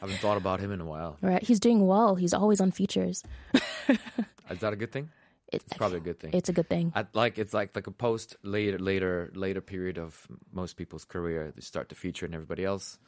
haven't 0.00 0.18
thought 0.18 0.36
about 0.36 0.60
him 0.60 0.72
in 0.72 0.80
a 0.80 0.84
while. 0.84 1.16
right. 1.22 1.42
He's 1.42 1.58
doing 1.58 1.86
well. 1.86 2.14
He's 2.16 2.34
always 2.34 2.60
on 2.60 2.70
features. 2.70 3.22
Is 3.88 4.58
that 4.60 4.72
a 4.72 4.76
good 4.76 4.92
thing? 4.92 5.08
It, 5.52 5.62
It's 5.66 5.76
probably 5.76 5.98
a 5.98 6.00
good 6.00 6.20
thing. 6.20 6.30
It's 6.34 6.48
a 6.48 6.52
good 6.52 6.68
thing. 6.68 6.92
At, 6.94 7.14
like 7.14 7.38
it's 7.38 7.54
like 7.54 7.74
like 7.74 7.86
a 7.86 7.90
post 7.90 8.36
later 8.42 8.78
later 8.78 9.30
later 9.34 9.60
period 9.60 9.98
of 9.98 10.26
most 10.52 10.76
people's 10.76 11.04
career. 11.04 11.52
They 11.54 11.62
start 11.62 11.88
to 11.90 11.94
feature 11.94 12.26
and 12.26 12.34
everybody 12.34 12.64
else. 12.64 12.98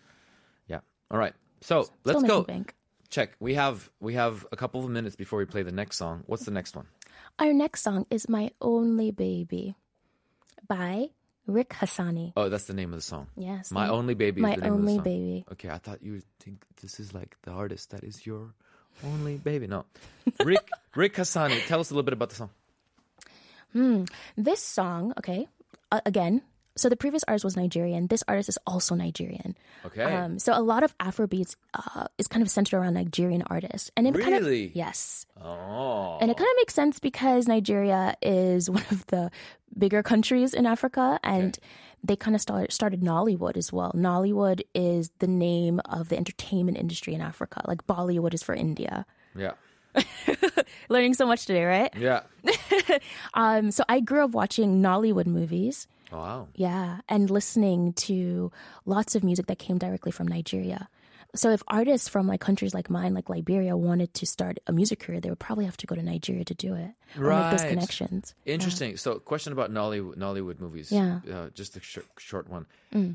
Yeah. 0.67 0.81
All 1.11 1.19
right. 1.19 1.35
So 1.61 1.89
let's 2.05 2.23
go. 2.23 2.43
bank. 2.43 2.75
Check. 3.15 3.37
We 3.39 3.55
have 3.55 3.91
we 4.01 4.15
have 4.15 4.45
a 4.51 4.57
couple 4.57 4.83
of 4.83 4.91
minutes 4.91 5.15
before 5.15 5.39
we 5.39 5.45
play 5.45 5.63
the 5.63 5.71
next 5.71 5.99
song. 5.99 6.25
What's 6.27 6.47
the 6.47 6.51
next 6.51 6.75
one? 6.75 6.87
Our 7.39 7.53
next 7.53 7.83
song 7.83 8.07
is 8.11 8.29
"My 8.29 8.51
Only 8.61 9.13
Baby" 9.13 9.77
by 10.67 11.11
Ric 11.47 11.69
Hassani. 11.69 12.33
Oh, 12.37 12.49
that's 12.49 12.65
the 12.65 12.75
name 12.75 12.93
of 12.93 12.99
the 12.99 13.07
song. 13.07 13.29
Yes, 13.37 13.71
My 13.71 13.87
only 13.87 14.15
baby. 14.15 14.41
My 14.41 14.55
is 14.55 14.57
the 14.57 14.63
name 14.63 14.73
Only 14.73 14.97
of 14.99 15.05
the 15.05 15.11
song. 15.11 15.15
Baby. 15.15 15.45
Okay, 15.53 15.71
I 15.71 15.79
thought 15.79 16.03
you 16.03 16.13
would 16.15 16.25
think 16.41 16.65
this 16.83 16.99
is 16.99 17.15
like 17.15 17.37
the 17.43 17.53
artist 17.53 17.91
that 17.91 18.03
is 18.03 18.27
your 18.27 18.53
only 19.05 19.37
baby. 19.37 19.69
No, 19.69 19.85
Ric 20.45 20.69
Ric 20.97 21.15
Hassani. 21.15 21.65
Tell 21.69 21.79
us 21.79 21.91
a 21.91 21.95
little 21.95 22.03
bit 22.03 22.15
about 22.15 22.31
the 22.31 22.35
song. 22.35 22.51
Hmm. 23.73 24.05
This 24.37 24.61
song, 24.61 25.15
okay, 25.19 25.47
uh, 25.93 26.01
again. 26.05 26.43
So 26.77 26.89
the 26.89 26.97
previous 26.97 27.23
artist 27.29 27.45
was 27.45 27.57
Nigerian. 27.57 28.09
This 28.09 28.25
artist 28.27 28.49
is 28.49 28.59
also 28.67 28.95
Nigerian. 28.95 29.57
Okay. 29.87 30.03
Um, 30.03 30.41
so 30.41 30.53
a 30.59 30.61
lot 30.61 30.83
of 30.83 30.97
Afrobeats 30.99 31.55
uh, 31.73 32.07
is 32.19 32.27
kind 32.27 32.43
of 32.43 32.51
centered 32.51 32.77
around 32.77 32.95
Nigerian 32.95 33.43
artists, 33.47 33.91
and 33.97 34.09
it 34.09 34.15
kind 34.19 34.35
of 34.35 34.53
yes, 34.53 35.27
oh. 35.41 36.19
and 36.21 36.31
it 36.31 36.37
kind 36.37 36.49
of 36.51 36.57
makes 36.57 36.75
sense 36.75 36.99
because 36.99 37.47
Nigeria 37.47 38.17
is 38.23 38.69
one 38.79 38.85
of 38.91 39.07
the 39.07 39.31
bigger 39.77 40.03
countries 40.03 40.53
in 40.55 40.67
Africa, 40.67 41.21
and 41.23 41.59
they 42.03 42.17
kind 42.17 42.35
of 42.35 42.43
start, 42.43 42.73
started 42.73 43.01
Nollywood 43.01 43.57
as 43.57 43.73
well. 43.73 43.93
Nollywood 43.93 44.63
is 44.75 45.11
the 45.21 45.27
name 45.27 45.81
of 45.87 46.09
the 46.09 46.17
entertainment 46.17 46.77
industry 46.77 47.15
in 47.15 47.21
Africa, 47.21 47.63
like 47.67 47.87
Bollywood 47.87 48.35
is 48.35 48.43
for 48.43 48.55
India. 48.55 49.07
Yeah. 49.35 49.53
Learning 50.89 51.15
so 51.15 51.27
much 51.27 51.47
today, 51.47 51.65
right? 51.65 51.93
Yeah. 51.97 52.23
Um, 53.35 53.73
so 53.73 53.83
I 53.89 53.99
grew 54.01 54.25
up 54.25 54.31
watching 54.31 54.81
Nollywood 54.81 55.27
movies. 55.27 55.89
Wow. 56.19 56.49
Yeah, 56.55 57.01
and 57.09 57.29
listening 57.31 57.93
to 57.95 58.51
lots 58.87 59.15
of 59.15 59.25
music 59.25 59.47
that 59.47 59.59
came 59.59 59.79
directly 59.79 60.13
from 60.13 60.29
Nigeria. 60.29 60.89
So 61.37 61.51
if 61.51 61.65
artists 61.67 62.09
from 62.09 62.29
like 62.29 62.41
countries 62.41 62.75
like 62.75 62.89
mine, 62.89 63.13
like 63.13 63.29
Liberia, 63.29 63.77
wanted 63.77 64.15
to 64.15 64.25
start 64.27 64.59
a 64.69 64.73
music 64.73 65.01
career, 65.01 65.21
they 65.21 65.31
would 65.31 65.41
probably 65.41 65.65
have 65.65 65.77
to 65.79 65.87
go 65.87 65.97
to 65.97 66.03
Nigeria 66.03 66.45
to 66.45 66.55
do 66.55 66.75
it 66.75 66.91
or 67.19 67.31
make 67.31 67.51
those 67.51 67.65
connections. 67.69 68.35
Interesting. 68.47 68.97
So, 68.97 69.19
question 69.19 69.53
about 69.53 69.73
Nollywood, 69.73 70.17
Nollywood 70.17 70.61
movies. 70.61 70.93
Yeah. 70.93 71.21
Uh, 71.29 71.49
just 71.53 71.77
a 71.77 71.81
sh- 71.81 71.99
short 72.19 72.49
one. 72.49 72.67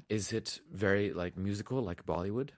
Is 0.10 0.34
it 0.34 0.60
very 0.74 1.14
like 1.14 1.38
musical, 1.38 1.82
like 1.82 2.06
Bollywood? 2.06 2.50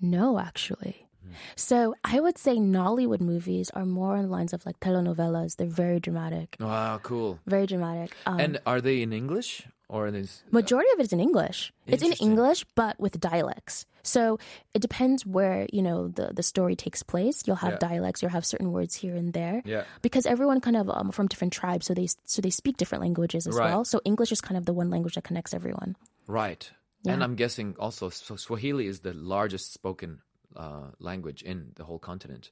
No, 0.00 0.38
actually, 0.38 1.08
So 1.56 1.94
I 2.04 2.20
would 2.20 2.38
say 2.38 2.56
Nollywood 2.56 3.20
movies 3.20 3.70
are 3.70 3.84
more 3.86 4.16
on 4.16 4.22
the 4.22 4.28
lines 4.30 4.52
of 4.52 4.64
like 4.66 4.80
telenovelas. 4.80 5.56
They're 5.56 5.66
very 5.68 6.00
dramatic, 6.00 6.56
Wow, 6.60 6.98
cool. 7.02 7.38
very 7.46 7.66
dramatic. 7.66 8.12
Um, 8.26 8.40
And 8.40 8.58
are 8.66 8.80
they 8.80 9.02
in 9.02 9.12
English 9.12 9.66
or 9.88 10.06
in 10.06 10.14
this? 10.14 10.42
majority 10.50 10.90
of 10.94 11.00
it 11.00 11.04
is 11.04 11.12
in 11.12 11.20
English. 11.20 11.72
It's 11.86 12.02
in 12.02 12.12
English, 12.14 12.64
but 12.74 12.98
with 12.98 13.18
dialects. 13.20 13.86
So 14.02 14.38
it 14.72 14.80
depends 14.80 15.26
where 15.26 15.66
you 15.72 15.82
know 15.82 16.08
the 16.08 16.32
the 16.32 16.42
story 16.42 16.74
takes 16.74 17.02
place. 17.02 17.44
You'll 17.46 17.60
have 17.66 17.76
Yeah. 17.76 17.88
dialects. 17.90 18.22
You'll 18.22 18.32
have 18.32 18.46
certain 18.46 18.72
words 18.72 18.94
here 18.96 19.14
and 19.14 19.32
there. 19.32 19.60
Yeah. 19.64 19.84
Because 20.00 20.24
everyone 20.26 20.60
kind 20.60 20.76
of 20.76 20.88
um, 20.88 21.10
from 21.12 21.26
different 21.28 21.52
tribes, 21.52 21.84
so 21.86 21.92
they 21.94 22.08
so 22.24 22.40
they 22.40 22.50
speak 22.50 22.76
different 22.80 23.02
languages 23.04 23.46
as 23.46 23.54
Right. 23.56 23.68
well. 23.70 23.84
So 23.84 24.00
English 24.04 24.32
is 24.32 24.40
kind 24.40 24.56
of 24.56 24.64
the 24.64 24.72
one 24.72 24.88
language 24.90 25.14
that 25.20 25.24
connects 25.24 25.52
everyone. 25.52 25.96
Right. 26.26 26.70
And 27.06 27.22
I'm 27.24 27.34
guessing 27.36 27.76
also 27.78 28.08
so 28.10 28.36
Swahili 28.36 28.86
is 28.86 29.00
the 29.00 29.12
largest 29.12 29.72
spoken 29.72 30.20
uh, 30.56 30.88
language 30.98 31.42
in 31.42 31.72
the 31.76 31.84
whole 31.84 31.98
continent, 31.98 32.50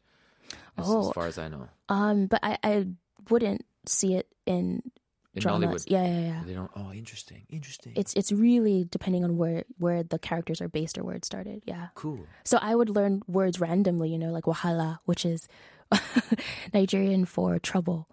as, 0.76 0.84
as 0.84 0.90
Oh. 0.90 1.12
far 1.12 1.26
as 1.26 1.38
I 1.38 1.48
know. 1.48 1.68
Um, 1.88 2.26
but 2.26 2.40
I, 2.42 2.58
I 2.62 2.86
wouldn't 3.30 3.64
see 3.86 4.14
it 4.14 4.26
in, 4.46 4.82
In 5.34 5.40
dramas. 5.42 5.84
Nollywood. 5.86 5.90
Yeah, 5.90 6.06
yeah, 6.06 6.20
yeah. 6.20 6.42
They 6.46 6.54
don't. 6.54 6.70
Oh, 6.76 6.92
interesting. 6.92 7.46
Interesting. 7.50 7.92
It's 7.96 8.14
it's 8.14 8.32
really 8.32 8.84
depending 8.90 9.24
on 9.24 9.36
where 9.36 9.64
where 9.78 10.02
the 10.02 10.18
characters 10.18 10.60
are 10.60 10.68
based 10.68 10.96
or 10.98 11.04
where 11.04 11.16
it 11.16 11.24
started. 11.24 11.62
Yeah. 11.66 11.88
cool. 11.94 12.20
So 12.44 12.58
I 12.60 12.74
would 12.74 12.90
learn 12.90 13.22
words 13.26 13.60
randomly, 13.60 14.10
you 14.10 14.18
know, 14.18 14.30
like 14.32 14.44
wahala, 14.44 14.98
which 15.04 15.24
is 15.26 15.48
Nigerian 16.74 17.24
for 17.24 17.58
trouble. 17.58 18.08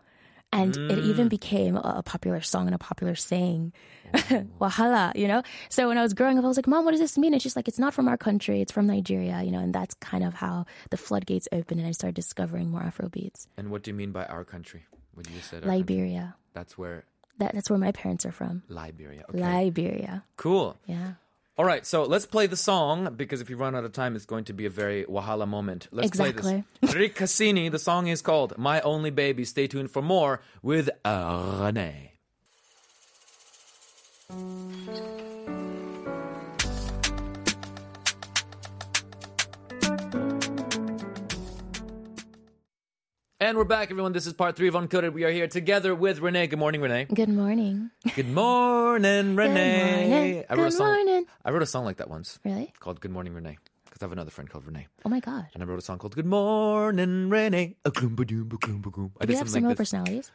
And 0.56 0.92
it 0.92 1.00
even 1.00 1.28
mm. 1.28 1.30
became 1.30 1.76
a, 1.76 1.96
a 1.98 2.04
popular 2.04 2.42
song 2.42 2.68
and 2.68 2.76
a 2.76 2.78
popular 2.78 3.16
saying. 3.16 3.74
wahala, 4.62 5.16
you 5.16 5.28
know? 5.28 5.42
So 5.70 5.88
when 5.88 5.98
I 5.98 6.02
was 6.02 6.14
growing 6.14 6.38
up, 6.38 6.46
I 6.46 6.48
was 6.48 6.58
like, 6.58 6.68
Mom, 6.68 6.86
what 6.86 6.92
does 6.92 7.00
this 7.00 7.18
mean? 7.18 7.34
And 7.34 7.42
she's 7.42 7.56
like, 7.56 7.68
It's 7.68 7.80
not 7.80 7.94
from 7.94 8.08
our 8.08 8.18
country, 8.18 8.62
it's 8.62 8.72
from 8.72 8.88
Nigeria, 8.88 9.42
you 9.44 9.52
know, 9.52 9.60
and 9.60 9.74
that's 9.74 9.96
kind 9.96 10.24
of 10.24 10.34
how 10.34 10.66
the 10.90 10.98
floodgates 10.98 11.48
opened 11.52 11.80
and 11.80 11.88
I 11.88 11.92
started 11.92 12.16
discovering 12.16 12.70
more 12.70 12.82
Afro 12.82 13.10
beats. 13.10 13.48
And 13.58 13.72
what 13.72 13.84
do 13.84 13.92
you 13.92 13.96
mean 13.96 14.12
by 14.12 14.26
our 14.26 14.46
country? 14.46 14.86
What 15.14 15.30
you 15.30 15.40
said? 15.42 15.64
our 15.64 15.70
country? 15.70 15.78
Liberia. 15.80 16.36
That's 16.54 16.78
where 16.78 17.06
That, 17.40 17.54
that's 17.54 17.70
where 17.70 17.80
my 17.80 17.92
parents 17.92 18.26
are 18.26 18.32
from. 18.32 18.64
Liberia. 18.70 19.26
Okay. 19.30 19.40
Liberia. 19.40 20.24
cool. 20.38 20.78
Yeah. 20.86 21.14
All 21.58 21.64
right, 21.64 21.86
so 21.86 22.04
let's 22.04 22.26
play 22.26 22.48
the 22.48 22.58
song 22.58 23.14
because 23.16 23.40
if 23.40 23.50
you 23.50 23.56
run 23.56 23.76
out 23.76 23.86
of 23.86 23.94
time, 23.94 24.18
it's 24.18 24.26
going 24.26 24.44
to 24.46 24.54
be 24.54 24.66
a 24.66 24.70
very 24.70 25.06
wahala 25.06 25.48
moment. 25.48 25.88
Let's 25.92 26.08
Exactly. 26.10 26.42
play 26.42 26.64
this. 26.82 26.94
Ric 26.96 27.16
Hassani, 27.16 27.72
the 27.72 27.80
song 27.80 28.08
is 28.08 28.22
called 28.22 28.58
My 28.58 28.82
Only 28.82 29.10
Baby. 29.10 29.46
Stay 29.46 29.66
tuned 29.68 29.90
for 29.90 30.02
more 30.02 30.42
with 30.62 30.90
uh, 31.06 31.72
And 43.46 43.60
we're 43.60 43.64
back, 43.64 43.92
everyone. 43.92 44.12
This 44.12 44.26
is 44.26 44.34
part 44.34 44.56
three 44.56 44.68
of 44.70 44.74
Uncoded. 44.74 45.14
We 45.14 45.24
are 45.24 45.30
here 45.30 45.46
together 45.48 45.94
with 45.94 46.18
Renee. 46.20 46.48
Good 46.48 46.58
morning, 46.58 46.82
Renee. 46.82 47.06
Good 47.06 47.30
morning. 47.30 47.92
Good 48.16 48.28
morning, 48.28 49.36
Renee. 49.42 50.08
Good 50.10 50.10
morning. 50.10 50.46
I 50.50 50.56
wrote 50.56 50.66
a 50.70 50.72
song. 50.72 50.88
morning. 50.88 51.26
I 51.46 51.52
wrote 51.52 51.62
a 51.62 51.68
song 51.68 51.86
like 51.86 51.98
that 51.98 52.10
once 52.10 52.40
Really? 52.44 52.74
called 52.80 53.00
"Good 53.02 53.12
Morning, 53.12 53.36
Renee" 53.36 53.60
because 53.86 54.02
I 54.02 54.06
have 54.06 54.12
another 54.14 54.32
friend 54.32 54.50
called 54.50 54.66
Renee, 54.66 54.88
Oh 55.06 55.10
my 55.10 55.20
God. 55.20 55.46
and 55.54 55.62
I 55.62 55.68
wrote 55.68 55.78
a 55.78 55.84
song 55.84 56.00
called 56.00 56.16
"Good 56.16 56.26
Morning, 56.26 57.30
Renee." 57.30 57.76
A 57.86 57.92
gloom, 57.92 58.16
ba 58.16 58.26
doom, 58.26 58.48
ba 58.48 58.58
gloom, 58.58 58.82
ba 58.82 58.90
gloom. 58.90 59.12
I 59.22 59.26
Do 59.26 59.34
we 59.34 59.36
have 59.38 59.48
something 59.48 59.54
similar 59.62 59.70
like 59.70 59.78
this. 59.78 59.90
personalities? 59.92 60.32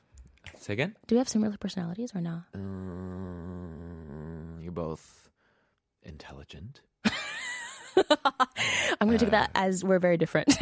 Say 0.60 0.74
again. 0.74 0.94
Do 1.08 1.16
we 1.16 1.18
have 1.18 1.28
similar 1.28 1.56
personalities 1.56 2.12
or 2.14 2.20
not? 2.20 2.44
Um, 2.54 3.80
you're 4.62 4.70
both 4.70 5.28
intelligent. 6.04 6.82
I'm 9.00 9.08
going 9.08 9.18
to 9.18 9.24
take 9.24 9.30
that 9.32 9.50
as 9.54 9.82
we're 9.84 9.98
very 9.98 10.16
different. 10.16 10.52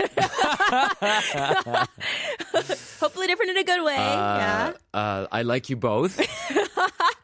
Hopefully, 3.00 3.26
different 3.26 3.50
in 3.50 3.56
a 3.56 3.64
good 3.64 3.84
way. 3.84 3.94
yeah. 3.94 4.72
Uh, 4.92 5.26
I 5.30 5.42
like 5.42 5.70
you 5.70 5.76
both. 5.76 6.20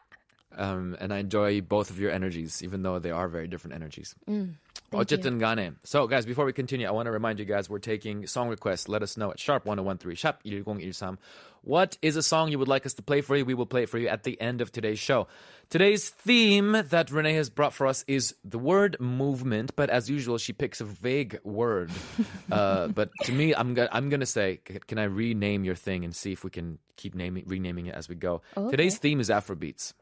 um, 0.56 0.96
and 1.00 1.12
I 1.12 1.18
enjoy 1.18 1.60
both 1.60 1.90
of 1.90 1.98
your 2.00 2.10
energies, 2.10 2.62
even 2.62 2.82
though 2.82 2.98
they 2.98 3.10
are 3.12 3.28
very 3.28 3.46
different 3.46 3.74
energies. 3.76 4.14
Mm, 4.28 4.54
Thank 4.90 5.10
you. 5.12 5.16
어쨌든 5.18 5.38
간에. 5.38 5.72
So, 5.84 6.08
guys, 6.08 6.26
before 6.26 6.44
we 6.44 6.52
continue, 6.52 6.88
I 6.88 6.90
want 6.90 7.06
to 7.06 7.12
remind 7.12 7.38
you 7.38 7.44
guys 7.44 7.70
we're 7.70 7.78
taking 7.78 8.26
song 8.26 8.48
requests. 8.48 8.88
Let 8.88 9.02
us 9.04 9.16
know 9.16 9.30
at 9.30 9.38
sharp 9.38 9.64
1013, 9.64 10.16
sharp 10.16 10.40
1013. 10.44 11.18
What 11.62 11.96
is 12.02 12.16
a 12.16 12.22
song 12.22 12.50
you 12.50 12.58
would 12.58 12.66
like 12.68 12.86
us 12.86 12.94
to 12.94 13.02
play 13.02 13.20
for 13.20 13.36
you? 13.36 13.44
We 13.44 13.54
will 13.54 13.66
play 13.66 13.84
it 13.84 13.88
for 13.88 13.98
you 13.98 14.08
at 14.08 14.24
the 14.24 14.40
end 14.40 14.60
of 14.60 14.72
today's 14.72 14.98
show. 14.98 15.28
Today's 15.68 16.08
theme 16.08 16.72
that 16.88 17.12
Renee 17.12 17.34
has 17.34 17.50
brought 17.50 17.72
for 17.74 17.86
us 17.86 18.02
is 18.08 18.34
the 18.42 18.58
word 18.58 18.96
movement, 18.98 19.76
but 19.76 19.90
as 19.90 20.10
usual, 20.10 20.38
she 20.38 20.52
picks 20.52 20.80
a 20.80 20.84
vague 20.84 21.38
word. 21.44 21.92
uh, 22.50 22.88
but 22.88 23.10
to 23.24 23.32
me, 23.32 23.54
I'm 23.54 23.74
gonna 23.74 23.88
I'm 23.92 24.08
gonna 24.08 24.26
say, 24.26 24.58
c- 24.66 24.80
can 24.88 24.98
I 24.98 25.04
rename 25.04 25.62
your 25.62 25.76
thing 25.76 26.02
and 26.04 26.16
see 26.16 26.32
if 26.32 26.42
we 26.42 26.50
can 26.50 26.78
keep 26.96 27.14
naming 27.14 27.44
renaming 27.46 27.86
it 27.86 27.94
as 27.94 28.08
we 28.08 28.16
go? 28.16 28.42
Oh, 28.56 28.70
Today's 28.70 28.98
theme 28.98 29.20
is 29.20 29.28
Afrobeats. 29.30 29.92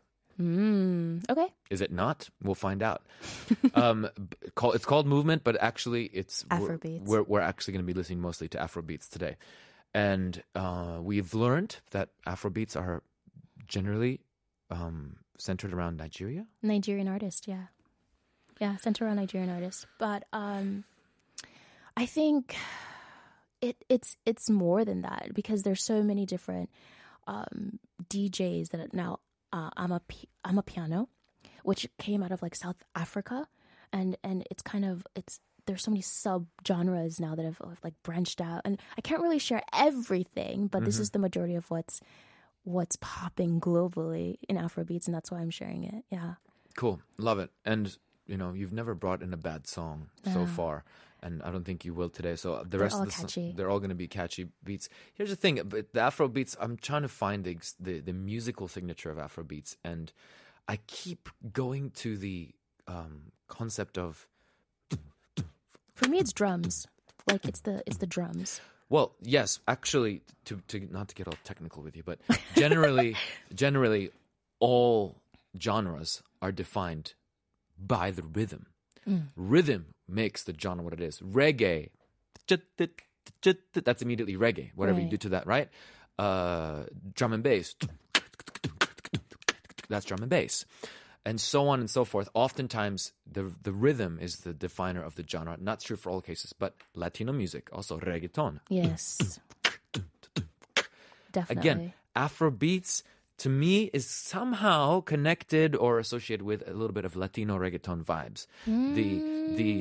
Mm, 0.42 1.30
okay. 1.30 1.48
Is 1.70 1.82
it 1.82 1.92
not? 1.92 2.30
We'll 2.42 2.56
find 2.56 2.82
out. 2.82 3.04
um, 3.76 4.08
call, 4.56 4.72
it's 4.74 4.86
called 4.86 5.06
movement, 5.08 5.44
but 5.44 5.56
actually, 5.62 6.06
it's 6.06 6.44
we're- 6.50 6.60
We're, 7.06 7.24
we're 7.24 7.42
actually 7.42 7.74
going 7.74 7.86
to 7.86 7.94
be 7.94 7.98
listening 7.98 8.22
mostly 8.22 8.48
to 8.50 8.58
Afrobeats 8.58 9.08
today, 9.10 9.38
and 9.94 10.42
uh, 10.56 10.98
we've 11.02 11.34
learned 11.34 11.78
that 11.92 12.10
Afrobeats 12.28 12.76
are 12.76 13.04
generally 13.68 14.22
um, 14.72 15.18
centered 15.38 15.74
around 15.74 15.98
Nigeria. 15.98 16.46
Nigerian 16.62 17.08
artist, 17.08 17.48
yeah. 17.48 17.66
Yeah, 18.60 18.78
centered 18.78 19.06
around 19.06 19.18
Nigerian 19.18 19.50
artist. 19.50 19.88
But 20.00 20.24
um 20.32 20.84
I 21.98 22.06
think 22.06 22.56
it 23.62 23.84
it's 23.90 24.16
it's 24.26 24.50
more 24.50 24.86
than 24.86 25.02
that 25.02 25.32
because 25.34 25.64
there's 25.64 25.84
so 25.84 26.02
many 26.04 26.26
different 26.26 26.70
um 27.28 27.80
DJs 28.10 28.70
that 28.70 28.94
now 28.94 29.20
uh, 29.54 29.70
I'm 29.78 29.92
a 29.94 30.02
P- 30.02 30.28
amapiano 30.46 31.08
which 31.64 31.88
came 31.98 32.22
out 32.22 32.32
of 32.32 32.42
like 32.42 32.56
South 32.56 32.84
Africa 32.96 33.48
and 33.94 34.18
and 34.24 34.46
it's 34.52 34.62
kind 34.62 34.84
of 34.84 35.08
it's 35.16 35.40
there's 35.66 35.84
so 35.84 35.92
many 35.92 36.02
sub 36.02 36.48
genres 36.68 37.22
now 37.22 37.36
that 37.36 37.46
have, 37.46 37.60
have 37.60 37.80
like 37.86 37.94
branched 38.04 38.42
out 38.42 38.62
and 38.66 38.82
I 38.98 39.02
can't 39.02 39.22
really 39.22 39.40
share 39.40 39.62
everything 39.72 40.68
but 40.68 40.84
this 40.84 41.00
is 41.00 41.12
the 41.12 41.20
majority 41.20 41.56
of 41.56 41.70
what's 41.72 42.02
what's 42.64 42.98
popping 43.00 43.62
globally 43.62 44.38
in 44.50 44.58
Afrobeats 44.58 45.06
and 45.06 45.16
that's 45.16 45.32
why 45.32 45.40
I'm 45.40 45.50
sharing 45.50 45.84
it. 45.86 46.04
Yeah. 46.10 46.34
Cool, 46.76 47.02
love 47.18 47.40
it. 47.40 47.52
And 47.64 47.96
you 48.26 48.38
know, 48.38 48.54
you've 48.54 48.74
never 48.74 48.96
brought 48.96 49.22
in 49.22 49.34
a 49.34 49.38
bad 49.38 49.68
song 49.68 50.10
so 50.34 50.46
far, 50.46 50.84
and 51.24 51.42
I 51.42 51.50
don't 51.52 51.64
think 51.64 51.86
you 51.86 51.94
will 51.94 52.10
today. 52.10 52.36
So 52.36 52.62
the 52.64 52.78
They're 52.78 52.80
rest 52.82 52.96
all 52.96 53.02
of 53.02 53.08
the 53.08 53.14
catchy. 53.14 53.54
they're 53.56 53.70
all 53.70 53.80
going 53.80 53.90
to 53.90 53.96
be 53.96 54.08
catchy 54.08 54.50
beats. 54.64 54.90
Here's 55.16 55.30
the 55.30 55.36
thing, 55.36 55.60
but 55.66 55.94
the 55.94 56.02
Afro 56.02 56.28
beats, 56.28 56.56
I'm 56.60 56.78
trying 56.78 57.02
to 57.04 57.08
find 57.08 57.44
the, 57.44 57.58
the 57.80 58.00
the 58.02 58.14
musical 58.14 58.68
signature 58.68 59.10
of 59.10 59.18
Afro 59.18 59.44
beats, 59.44 59.78
and 59.84 60.12
I 60.68 60.78
keep 60.88 61.30
going 61.52 61.92
to 61.92 62.18
the 62.18 62.50
um, 62.88 63.32
concept 63.48 63.98
of 63.98 64.28
For 65.96 66.08
me, 66.10 66.20
it's 66.20 66.34
drums. 66.34 66.88
Like 67.30 67.46
it's 67.46 67.62
the 67.62 67.82
it's 67.86 67.98
the 67.98 68.08
drums. 68.08 68.60
Well, 68.90 69.16
yes, 69.22 69.60
actually, 69.68 70.22
to, 70.46 70.62
to 70.68 70.88
not 70.92 71.08
to 71.08 71.16
get 71.16 71.28
all 71.28 71.38
technical 71.44 71.82
with 71.82 71.96
you, 71.96 72.04
but 72.04 72.20
generally, 72.56 73.16
generally, 73.56 74.12
all 74.60 75.16
genres 75.60 76.22
are 76.42 76.52
defined 76.52 77.14
by 77.80 78.12
the 78.12 78.22
rhythm. 78.24 78.68
Rhythm 79.36 79.86
makes 80.08 80.44
the 80.44 80.54
genre 80.60 80.84
what 80.84 80.94
it 80.94 81.02
is. 81.02 81.20
Reggae, 81.20 81.90
that's 83.74 84.02
immediately 84.02 84.36
reggae. 84.36 84.72
Whatever 84.76 85.00
you 85.02 85.10
do 85.10 85.18
to 85.18 85.30
that, 85.30 85.48
right? 85.48 85.70
Uh, 86.20 86.84
drum 87.16 87.34
and 87.34 87.44
bass, 87.44 87.76
that's 89.90 90.06
drum 90.06 90.22
and 90.22 90.30
bass. 90.30 90.66
And 91.26 91.40
so 91.40 91.70
on 91.70 91.80
and 91.80 91.90
so 91.90 92.04
forth. 92.04 92.28
Oftentimes, 92.34 93.14
the 93.32 93.52
the 93.64 93.72
rhythm 93.72 94.20
is 94.22 94.38
the 94.40 94.54
definer 94.54 95.02
of 95.02 95.16
the 95.16 95.24
genre. 95.28 95.56
Not 95.60 95.80
true 95.80 95.96
for 95.96 96.10
all 96.12 96.22
cases, 96.22 96.52
but 96.54 96.76
Latino 96.96 97.32
music, 97.32 97.70
also 97.72 97.98
reggaeton, 97.98 98.60
Yes. 98.70 99.40
Definitely. 101.32 101.62
again 101.62 101.94
afro 102.16 102.52
beats 102.52 103.04
to 103.44 103.50
me 103.50 103.76
is 103.98 104.06
somehow 104.34 105.02
connected 105.14 105.76
or 105.76 105.92
associated 106.00 106.44
with 106.52 106.62
a 106.68 106.74
little 106.80 106.94
bit 107.00 107.06
of 107.10 107.16
latino 107.24 107.54
reggaeton 107.64 108.00
vibes 108.12 108.42
the 108.98 109.10
the 109.60 109.72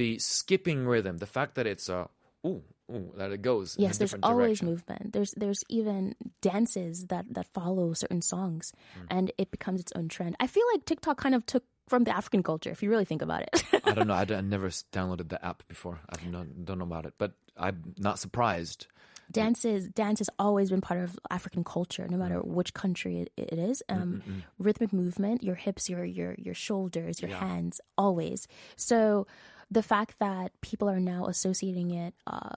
the 0.00 0.10
skipping 0.18 0.80
rhythm 0.92 1.14
the 1.18 1.26
fact 1.38 1.54
that 1.56 1.66
it's 1.72 1.88
a 1.88 2.00
ooh 2.46 2.62
ooh 2.90 3.08
that 3.20 3.30
it 3.36 3.42
goes 3.42 3.76
in 3.76 3.82
a 3.84 3.86
yes, 3.86 3.98
there's 3.98 4.10
different 4.10 4.24
always 4.24 4.58
direction. 4.60 4.66
movement. 4.72 5.12
There's 5.14 5.32
there's 5.42 5.62
even 5.78 6.14
dances 6.48 6.94
that 7.12 7.24
that 7.36 7.46
follow 7.58 7.86
certain 7.94 8.22
songs, 8.34 8.64
Mm. 8.98 9.06
and 9.16 9.24
it 9.42 9.48
becomes 9.56 9.78
its 9.84 9.92
own 9.98 10.08
trend. 10.08 10.32
I 10.44 10.46
feel 10.54 10.66
like 10.72 10.82
TikTok 10.84 11.16
kind 11.24 11.34
of 11.34 11.42
took 11.46 11.64
from 11.88 12.04
the 12.04 12.14
African 12.20 12.42
culture, 12.42 12.70
if 12.70 12.82
you 12.82 12.88
really 12.90 13.04
think 13.12 13.22
about 13.22 13.42
it. 13.48 13.54
i 13.84 13.92
don't 13.96 14.06
know 14.10 14.14
I, 14.22 14.26
I 14.28 14.40
never 14.56 14.68
downloaded 14.96 15.28
the 15.34 15.40
app 15.44 15.58
before 15.68 15.96
i 16.12 16.14
don't 16.20 16.32
know, 16.32 16.44
don't 16.66 16.78
know 16.78 16.84
about 16.92 17.06
it 17.08 17.14
but 17.22 17.30
i'm 17.56 17.78
not 17.98 18.18
surprised 18.18 18.86
dances 19.32 19.88
dance 19.88 20.18
has 20.20 20.30
always 20.38 20.70
been 20.70 20.80
part 20.80 21.00
of 21.00 21.18
African 21.30 21.64
culture, 21.64 22.06
no 22.08 22.16
Mm. 22.16 22.20
matter 22.20 22.40
which 22.40 22.72
country 22.74 23.20
it, 23.22 23.32
it 23.36 23.58
is. 23.58 23.82
Um, 23.88 24.22
rhythmic 24.58 24.92
movement, 24.92 25.42
your 25.42 25.54
hips, 25.56 25.88
your 25.90 26.04
your 26.04 26.34
your 26.38 26.54
shoulders, 26.54 27.20
your 27.22 27.30
hands, 27.40 27.80
always. 27.96 28.46
So 28.76 29.26
the 29.70 29.82
fact 29.82 30.18
that 30.18 30.52
people 30.60 30.88
are 30.88 31.00
now 31.00 31.26
associating 31.26 31.90
it, 31.90 32.14
uh, 32.26 32.50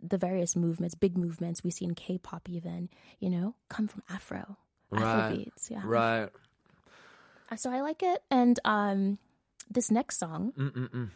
the 0.00 0.18
various 0.18 0.54
movements, 0.54 0.94
big 0.94 1.16
movements 1.16 1.64
we 1.64 1.70
see 1.70 1.84
in 1.86 1.94
K-pop, 1.94 2.48
even 2.48 2.88
you 3.20 3.30
know, 3.30 3.54
come 3.68 3.88
from 3.88 4.02
Afro, 4.10 4.56
Afro 4.92 5.34
beats. 5.34 5.70
Yeah, 5.70 5.82
Right. 5.84 6.28
So 7.56 7.70
I 7.70 7.80
like 7.80 8.02
it, 8.02 8.22
and 8.30 8.60
um, 8.66 9.18
this 9.70 9.90
next 9.90 10.18
song, 10.18 10.52
Mm-mm-mm. 10.58 11.08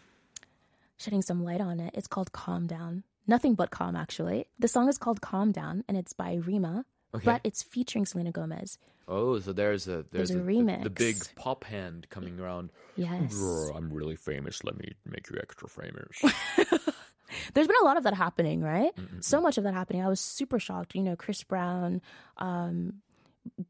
shedding 0.96 1.20
some 1.22 1.44
light 1.44 1.60
on 1.60 1.78
it. 1.80 1.92
It's 1.94 2.08
called 2.08 2.32
"Calm 2.32 2.66
Down." 2.66 3.04
Nothing 3.26 3.54
but 3.54 3.70
calm, 3.70 3.94
actually. 3.96 4.46
The 4.58 4.68
song 4.68 4.88
is 4.88 4.98
called 4.98 5.20
"Calm 5.20 5.52
Down," 5.52 5.84
and 5.88 5.96
it's 5.96 6.12
by 6.12 6.34
Rema, 6.34 6.84
Okay. 7.14 7.24
but 7.24 7.40
it's 7.44 7.62
featuring 7.62 8.04
Selena 8.06 8.32
Gomez. 8.32 8.78
Oh, 9.08 9.38
so 9.40 9.52
there's 9.52 9.86
a 9.88 10.04
there's, 10.10 10.28
There's 10.28 10.30
a 10.30 10.34
the- 10.38 10.44
remix. 10.44 10.82
The, 10.84 10.90
big 10.90 11.16
pop 11.36 11.64
hand 11.64 12.06
coming 12.10 12.40
around. 12.40 12.70
Yes. 12.96 13.34
"Brr, 13.34 13.70
I'm 13.76 13.92
really 13.92 14.16
famous. 14.16 14.64
Let 14.64 14.76
me 14.78 14.92
make 15.06 15.28
you 15.30 15.36
extra 15.40 15.68
famous. 15.68 16.22
There's 17.54 17.66
been 17.66 17.76
a 17.80 17.84
lot 17.84 17.96
of 17.96 18.02
that 18.04 18.12
happening, 18.14 18.60
right? 18.60 18.92
So 19.20 19.40
much 19.40 19.56
of 19.56 19.64
that 19.64 19.72
happening. 19.72 20.02
I 20.04 20.08
was 20.08 20.20
super 20.20 20.58
shocked. 20.60 20.94
You 20.94 21.02
know, 21.02 21.16
Chris 21.16 21.42
Brown, 21.42 22.02
um, 22.36 23.00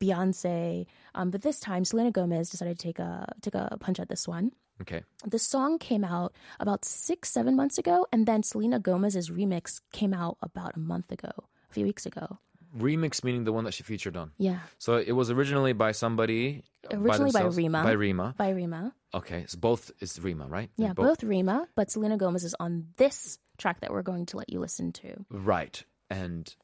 Beyonce, 0.00 0.86
um, 1.14 1.30
but 1.30 1.42
this 1.42 1.60
time 1.60 1.84
Selena 1.84 2.10
Gomez 2.10 2.50
decided 2.50 2.78
to 2.78 2.82
take 2.82 2.98
a 2.98 3.32
take 3.40 3.54
a 3.54 3.76
punch 3.80 4.00
at 4.00 4.08
this 4.08 4.26
one. 4.26 4.52
Okay. 4.80 5.02
The 5.24 5.38
song 5.38 5.78
came 5.78 6.04
out 6.04 6.34
about 6.58 6.84
six, 6.84 7.28
seven 7.30 7.54
months 7.54 7.78
ago, 7.78 8.06
and 8.12 8.26
then 8.26 8.42
Selena 8.42 8.78
Gomez's 8.80 9.30
remix 9.30 9.80
came 9.92 10.12
out 10.14 10.38
about 10.42 10.74
a 10.76 10.78
month 10.80 11.12
ago, 11.12 11.30
a 11.70 11.72
few 11.72 11.84
weeks 11.84 12.06
ago. 12.06 12.38
Remix 12.76 13.22
meaning 13.22 13.44
the 13.44 13.52
one 13.52 13.64
that 13.64 13.74
she 13.74 13.82
featured 13.82 14.16
on. 14.16 14.32
Yeah, 14.38 14.60
So 14.78 14.96
it 14.96 15.12
was 15.12 15.30
originally 15.30 15.74
by 15.74 15.92
somebody. 15.92 16.64
Originally 16.90 17.30
by 17.30 17.40
themselves? 17.40 17.56
Rema. 17.58 17.82
By 17.84 17.92
Rema. 17.92 18.34
by 18.38 18.48
Rema. 18.50 18.94
Okay, 19.14 19.44
so 19.46 19.58
both 19.58 19.90
is 20.00 20.18
Rema, 20.18 20.46
right? 20.46 20.70
Yeah, 20.76 20.94
both 20.94 21.22
Rema, 21.22 21.68
but 21.76 21.90
Selena 21.90 22.16
Gomez 22.16 22.44
is 22.44 22.54
on 22.58 22.86
this 22.96 23.38
track 23.58 23.80
that 23.80 23.90
we're 23.92 24.02
going 24.02 24.24
to 24.26 24.38
let 24.38 24.50
you 24.50 24.58
listen 24.58 24.90
to. 24.92 25.26
Right. 25.30 25.84
And 26.08 26.54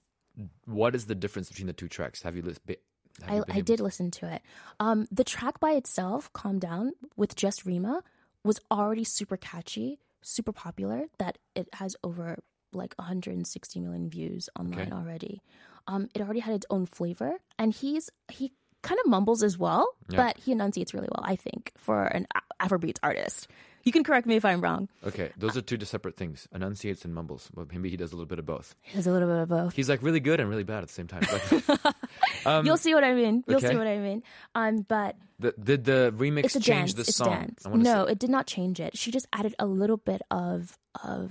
what 0.64 0.94
is 0.94 1.07
the 1.07 1.14
difference 1.14 1.49
between 1.51 1.66
the 1.66 1.73
two 1.75 1.88
tracks? 1.88 2.23
Have 2.23 2.37
you 2.37 2.42
listened? 2.42 2.77
I, 3.26 3.42
I 3.48 3.61
did 3.61 3.81
listen 3.81 4.11
to 4.12 4.33
it. 4.33 4.42
Um, 4.81 5.07
the 5.11 5.24
track 5.24 5.61
by 5.61 5.72
itself, 5.72 6.33
"Calm 6.33 6.59
Down," 6.59 6.92
with 7.16 7.35
just 7.35 7.64
Rema, 7.66 8.02
was 8.44 8.61
already 8.70 9.04
super 9.04 9.37
catchy, 9.37 9.98
super 10.22 10.52
popular. 10.52 11.07
That 11.18 11.38
it 11.54 11.68
has 11.74 11.96
over 12.04 12.38
like 12.72 12.94
160 12.98 13.81
million 13.81 14.11
views 14.11 14.48
online 14.59 14.81
Okay. 14.81 14.90
already. 14.92 15.42
Um, 15.87 16.09
it 16.14 16.20
already 16.20 16.40
had 16.40 16.54
its 16.54 16.66
own 16.70 16.87
flavor, 16.87 17.38
and 17.59 17.72
he's 17.72 18.11
he 18.31 18.52
kind 18.83 19.00
of 19.04 19.11
mumbles 19.11 19.42
as 19.42 19.59
well, 19.59 19.88
Yeah. 20.09 20.16
but 20.16 20.38
he 20.38 20.52
enunciates 20.52 20.94
really 20.94 21.09
well. 21.11 21.24
I 21.24 21.35
think 21.37 21.72
for 21.76 22.04
an 22.04 22.26
Afrobeats 22.61 22.98
artist. 23.02 23.48
You 23.88 23.92
can 23.92 24.05
correct 24.05 24.27
me 24.27 24.37
if 24.37 24.44
I'm 24.44 24.61
wrong. 24.61 24.90
Okay, 25.07 25.31
those 25.38 25.57
are 25.57 25.62
two 25.62 25.83
separate 25.87 26.14
things. 26.14 26.46
Enunciates 26.55 27.07
and 27.07 27.14
mumbles. 27.14 27.48
Well, 27.55 27.66
maybe 27.72 27.88
he 27.88 27.96
does 27.96 28.12
a 28.12 28.16
little 28.16 28.27
bit 28.29 28.38
of 28.38 28.44
both. 28.44 28.74
He 28.83 28.96
does 28.96 29.07
a 29.07 29.11
little 29.12 29.27
bit 29.29 29.38
of 29.38 29.48
both. 29.48 29.74
He's 29.74 29.88
like 29.88 30.03
really 30.03 30.20
good 30.20 30.40
and 30.40 30.51
really 30.51 30.62
bad 30.62 30.83
at 30.83 30.88
the 30.88 30.92
same 30.92 31.07
time. 31.07 31.22
Like, 31.33 32.64
You'll 32.66 32.77
see 32.77 32.92
what 32.92 33.03
I 33.03 33.14
mean. 33.14 33.44
You'll 33.46 33.57
Um, 33.57 33.64
okay. 33.64 33.68
see 33.72 33.79
what 33.79 33.87
I 33.87 33.96
mean. 33.96 34.22
Um, 34.55 34.83
but 34.87 35.16
the, 35.38 35.53
did 35.53 35.85
the 35.85 36.12
remix 36.18 36.44
it's 36.44 36.57
a 36.57 36.61
change 36.61 36.92
dance. 36.92 36.94
the 36.94 37.01
it's 37.01 37.16
song? 37.16 37.31
dance. 37.31 37.66
No, 37.66 38.05
say- 38.05 38.12
it 38.12 38.18
did 38.18 38.29
not 38.29 38.46
change 38.46 38.79
it. 38.79 38.98
She 38.98 39.11
just 39.11 39.27
added 39.33 39.55
a 39.59 39.64
little 39.64 39.96
bit 39.96 40.20
of 40.31 40.77
of 41.03 41.31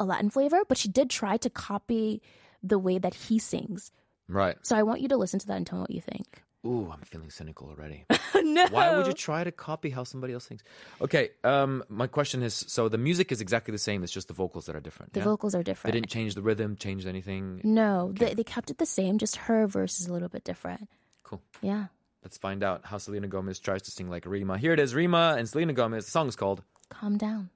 a 0.00 0.04
Latin 0.06 0.30
flavor, 0.30 0.62
but 0.66 0.78
she 0.78 0.88
did 0.88 1.10
try 1.10 1.36
to 1.36 1.50
copy 1.50 2.22
the 2.62 2.78
way 2.78 2.96
that 2.98 3.12
he 3.14 3.38
sings. 3.38 3.92
right. 4.28 4.56
So 4.62 4.76
I 4.76 4.82
want 4.82 5.02
you 5.02 5.08
to 5.08 5.16
listen 5.18 5.38
to 5.40 5.46
that 5.48 5.56
and 5.58 5.66
tell 5.66 5.78
me 5.78 5.82
what 5.82 5.90
you 5.90 6.00
think. 6.00 6.42
Ooh, 6.66 6.90
I'm 6.90 7.00
feeling 7.02 7.30
cynical 7.30 7.68
already. 7.68 8.06
no. 8.42 8.66
Why 8.68 8.96
would 8.96 9.06
you 9.06 9.12
try 9.12 9.44
to 9.44 9.52
copy 9.52 9.90
how 9.90 10.04
somebody 10.04 10.32
else 10.32 10.44
sings? 10.44 10.62
Okay, 11.00 11.30
um, 11.42 11.84
my 11.88 12.06
question 12.06 12.42
is: 12.42 12.64
so 12.66 12.88
the 12.88 12.98
music 12.98 13.30
is 13.32 13.40
exactly 13.40 13.72
the 13.72 13.78
same. 13.78 14.02
It's 14.02 14.12
just 14.12 14.28
the 14.28 14.34
vocals 14.34 14.66
that 14.66 14.74
are 14.74 14.80
different. 14.80 15.12
The 15.12 15.20
yeah? 15.20 15.24
vocals 15.24 15.54
are 15.54 15.62
different. 15.62 15.92
They 15.92 16.00
didn't 16.00 16.10
change 16.10 16.34
the 16.34 16.42
rhythm, 16.42 16.76
changed 16.76 17.06
anything. 17.06 17.60
No, 17.64 18.12
they, 18.12 18.34
they 18.34 18.44
kept 18.44 18.70
it 18.70 18.78
the 18.78 18.86
same. 18.86 19.18
Just 19.18 19.36
her 19.36 19.66
verse 19.66 20.00
is 20.00 20.06
a 20.06 20.12
little 20.12 20.28
bit 20.28 20.44
different. 20.44 20.88
Cool. 21.22 21.42
Yeah. 21.60 21.86
Let's 22.22 22.38
find 22.38 22.62
out 22.64 22.86
how 22.86 22.96
Selena 22.96 23.28
Gomez 23.28 23.58
tries 23.58 23.82
to 23.82 23.90
sing 23.90 24.08
like 24.08 24.24
Rema. 24.24 24.56
Here 24.56 24.72
it 24.72 24.80
is, 24.80 24.94
Rema 24.94 25.36
and 25.38 25.46
Selena 25.46 25.74
Gomez. 25.74 26.06
The 26.06 26.10
song 26.10 26.28
is 26.28 26.36
called 26.36 26.62
Calm 26.88 27.18
down. 27.18 27.50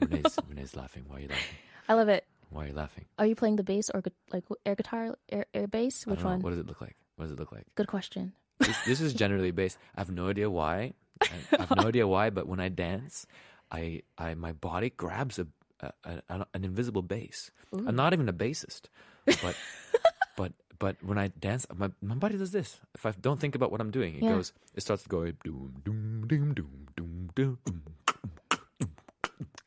Renee's, 0.00 0.38
Renee's 0.48 0.76
laughing. 0.76 1.04
Why 1.06 1.16
are 1.16 1.20
you 1.20 1.28
laughing? 1.28 1.58
I 1.88 1.94
love 1.94 2.08
it. 2.08 2.24
Why 2.50 2.64
are 2.64 2.68
you 2.68 2.74
laughing? 2.74 3.04
Are 3.18 3.26
you 3.26 3.34
playing 3.36 3.56
the 3.56 3.62
bass 3.62 3.90
or 3.90 4.00
gu- 4.00 4.10
like 4.32 4.44
air 4.66 4.74
guitar, 4.74 5.16
air, 5.30 5.46
air 5.54 5.66
bass? 5.68 6.04
I 6.06 6.10
Which 6.10 6.20
don't 6.20 6.24
know. 6.24 6.30
one? 6.32 6.40
What 6.42 6.50
does 6.50 6.58
it 6.58 6.66
look 6.66 6.80
like? 6.80 6.96
What 7.16 7.24
does 7.26 7.32
it 7.32 7.38
look 7.38 7.52
like? 7.52 7.66
Good 7.74 7.86
question. 7.86 8.32
This, 8.58 8.76
this 8.86 9.00
is 9.00 9.12
generally 9.14 9.50
bass. 9.52 9.78
I 9.96 10.00
have 10.00 10.10
no 10.10 10.28
idea 10.28 10.50
why. 10.50 10.94
I, 11.22 11.34
I 11.56 11.60
have 11.62 11.76
no 11.76 11.86
idea 11.88 12.06
why, 12.06 12.30
but 12.30 12.46
when 12.48 12.60
I 12.60 12.68
dance, 12.68 13.26
I, 13.70 14.02
I 14.18 14.34
my 14.34 14.52
body 14.52 14.90
grabs 14.90 15.38
a, 15.38 15.46
a, 15.80 15.92
a 16.28 16.46
an 16.54 16.64
invisible 16.64 17.02
bass. 17.02 17.50
I'm 17.72 17.94
not 17.94 18.12
even 18.12 18.28
a 18.28 18.32
bassist, 18.32 18.82
but 19.26 19.54
but 20.36 20.52
but 20.78 20.96
when 21.04 21.18
I 21.18 21.28
dance, 21.28 21.66
my 21.74 21.90
my 22.02 22.14
body 22.16 22.36
does 22.36 22.50
this. 22.52 22.80
If 22.94 23.06
I 23.06 23.12
don't 23.12 23.38
think 23.38 23.54
about 23.54 23.70
what 23.70 23.80
I'm 23.80 23.90
doing, 23.90 24.16
it 24.16 24.24
Yeah. 24.24 24.30
goes. 24.30 24.52
It 24.74 24.80
starts 24.82 25.04
to 25.04 25.08
go 25.08 25.24
doom 25.30 25.80
doom 25.84 26.26
doom 26.26 26.52
doom 26.54 26.88
doom 26.96 27.30
doom. 27.34 27.58
doom. 27.64 27.82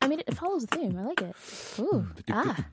I 0.04 0.08
mean, 0.08 0.20
it 0.20 0.36
follows 0.36 0.66
the 0.66 0.76
theme. 0.76 0.98
I 1.00 1.04
like 1.04 1.22
it. 1.22 1.36
Ooh. 1.80 2.06
Mm, 2.28 2.34
ah. 2.34 2.66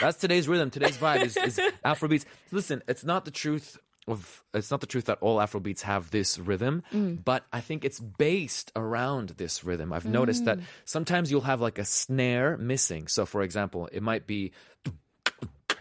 That's 0.00 0.18
today's 0.18 0.46
rhythm. 0.46 0.68
Today's 0.68 0.98
vibe 0.98 1.24
is, 1.24 1.36
is 1.38 1.58
Afrobeats. 1.84 2.26
Listen, 2.50 2.82
it's 2.86 3.04
not 3.04 3.24
the 3.24 3.30
truth 3.30 3.78
of 4.06 4.42
it's 4.52 4.70
not 4.70 4.82
the 4.82 4.86
truth 4.86 5.06
that 5.06 5.16
all 5.22 5.38
Afrobeats 5.38 5.80
have 5.80 6.10
this 6.10 6.38
rhythm, 6.38 6.82
mm. 6.92 7.24
but 7.24 7.44
I 7.54 7.60
think 7.60 7.86
it's 7.86 8.00
based 8.00 8.70
around 8.76 9.30
this 9.30 9.64
rhythm. 9.64 9.94
I've 9.94 10.04
noticed 10.04 10.44
that 10.44 10.58
mm. 10.58 10.62
sometimes 10.84 11.30
you'll 11.30 11.40
have 11.42 11.62
like 11.62 11.78
a 11.78 11.84
snare 11.86 12.58
missing. 12.58 13.08
So, 13.08 13.24
for 13.24 13.40
example, 13.40 13.88
it 13.92 14.02
might 14.02 14.26
be 14.26 14.52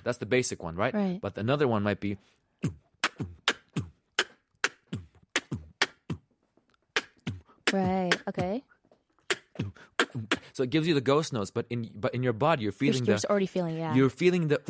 that's 0.05 0.19
the 0.19 0.25
basic 0.25 0.63
one, 0.63 0.75
right? 0.75 0.93
Right. 0.93 1.19
But 1.21 1.37
another 1.37 1.67
one 1.67 1.83
might 1.83 1.99
be 1.99 2.17
Right. 7.71 8.15
Okay. 8.27 8.63
So 10.53 10.63
it 10.63 10.69
gives 10.69 10.87
you 10.87 10.93
the 10.93 11.01
ghost 11.01 11.33
notes, 11.33 11.51
but 11.51 11.65
in 11.69 11.89
but 11.95 12.13
in 12.15 12.23
your 12.23 12.33
body 12.33 12.63
you're 12.63 12.69
You're, 12.69 12.93
feeling 12.93 13.05
you're 13.05 13.17
the 13.17 13.29
already 13.29 13.45
feeling 13.45 13.77
yeah. 13.77 13.93
you're 13.93 14.09
feeling 14.09 14.47
the 14.47 14.61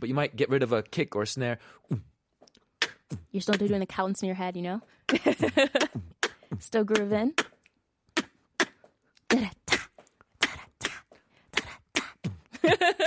but 0.00 0.08
you 0.08 0.14
might 0.14 0.36
get 0.36 0.48
rid 0.50 0.62
of 0.62 0.72
a 0.72 0.82
kick 0.82 1.16
or 1.16 1.22
a 1.22 1.26
snare. 1.26 1.58
You're 3.30 3.40
still 3.40 3.54
doing 3.54 3.80
the 3.80 3.86
counts 3.86 4.22
in 4.22 4.26
your 4.26 4.34
head, 4.36 4.56
you 4.56 4.62
know? 4.62 4.80
still 6.58 6.84
grooving. 6.84 7.34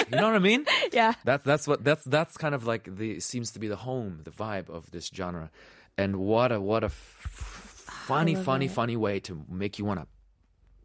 You 0.10 0.18
know 0.18 0.28
what 0.28 0.36
I 0.36 0.40
mean? 0.40 0.66
Yeah. 0.94 1.14
That's 1.26 1.44
that's 1.44 1.68
what 1.68 1.84
that's 1.84 2.04
that's 2.06 2.38
kind 2.38 2.56
of 2.56 2.66
like 2.66 2.96
the 2.96 3.20
seems 3.20 3.52
to 3.52 3.60
be 3.60 3.68
the 3.68 3.76
home, 3.76 4.22
the 4.24 4.32
vibe 4.32 4.70
of 4.70 4.90
this 4.92 5.12
genre, 5.14 5.52
and 5.98 6.16
what 6.16 6.52
a 6.52 6.62
what 6.62 6.84
a 6.84 6.88
f- 6.88 6.94
funny, 8.08 8.36
funny, 8.36 8.66
it. 8.66 8.72
funny 8.72 8.96
way 8.96 9.20
to 9.22 9.44
make 9.50 9.78
you 9.78 9.86
want 9.86 10.00
to 10.00 10.08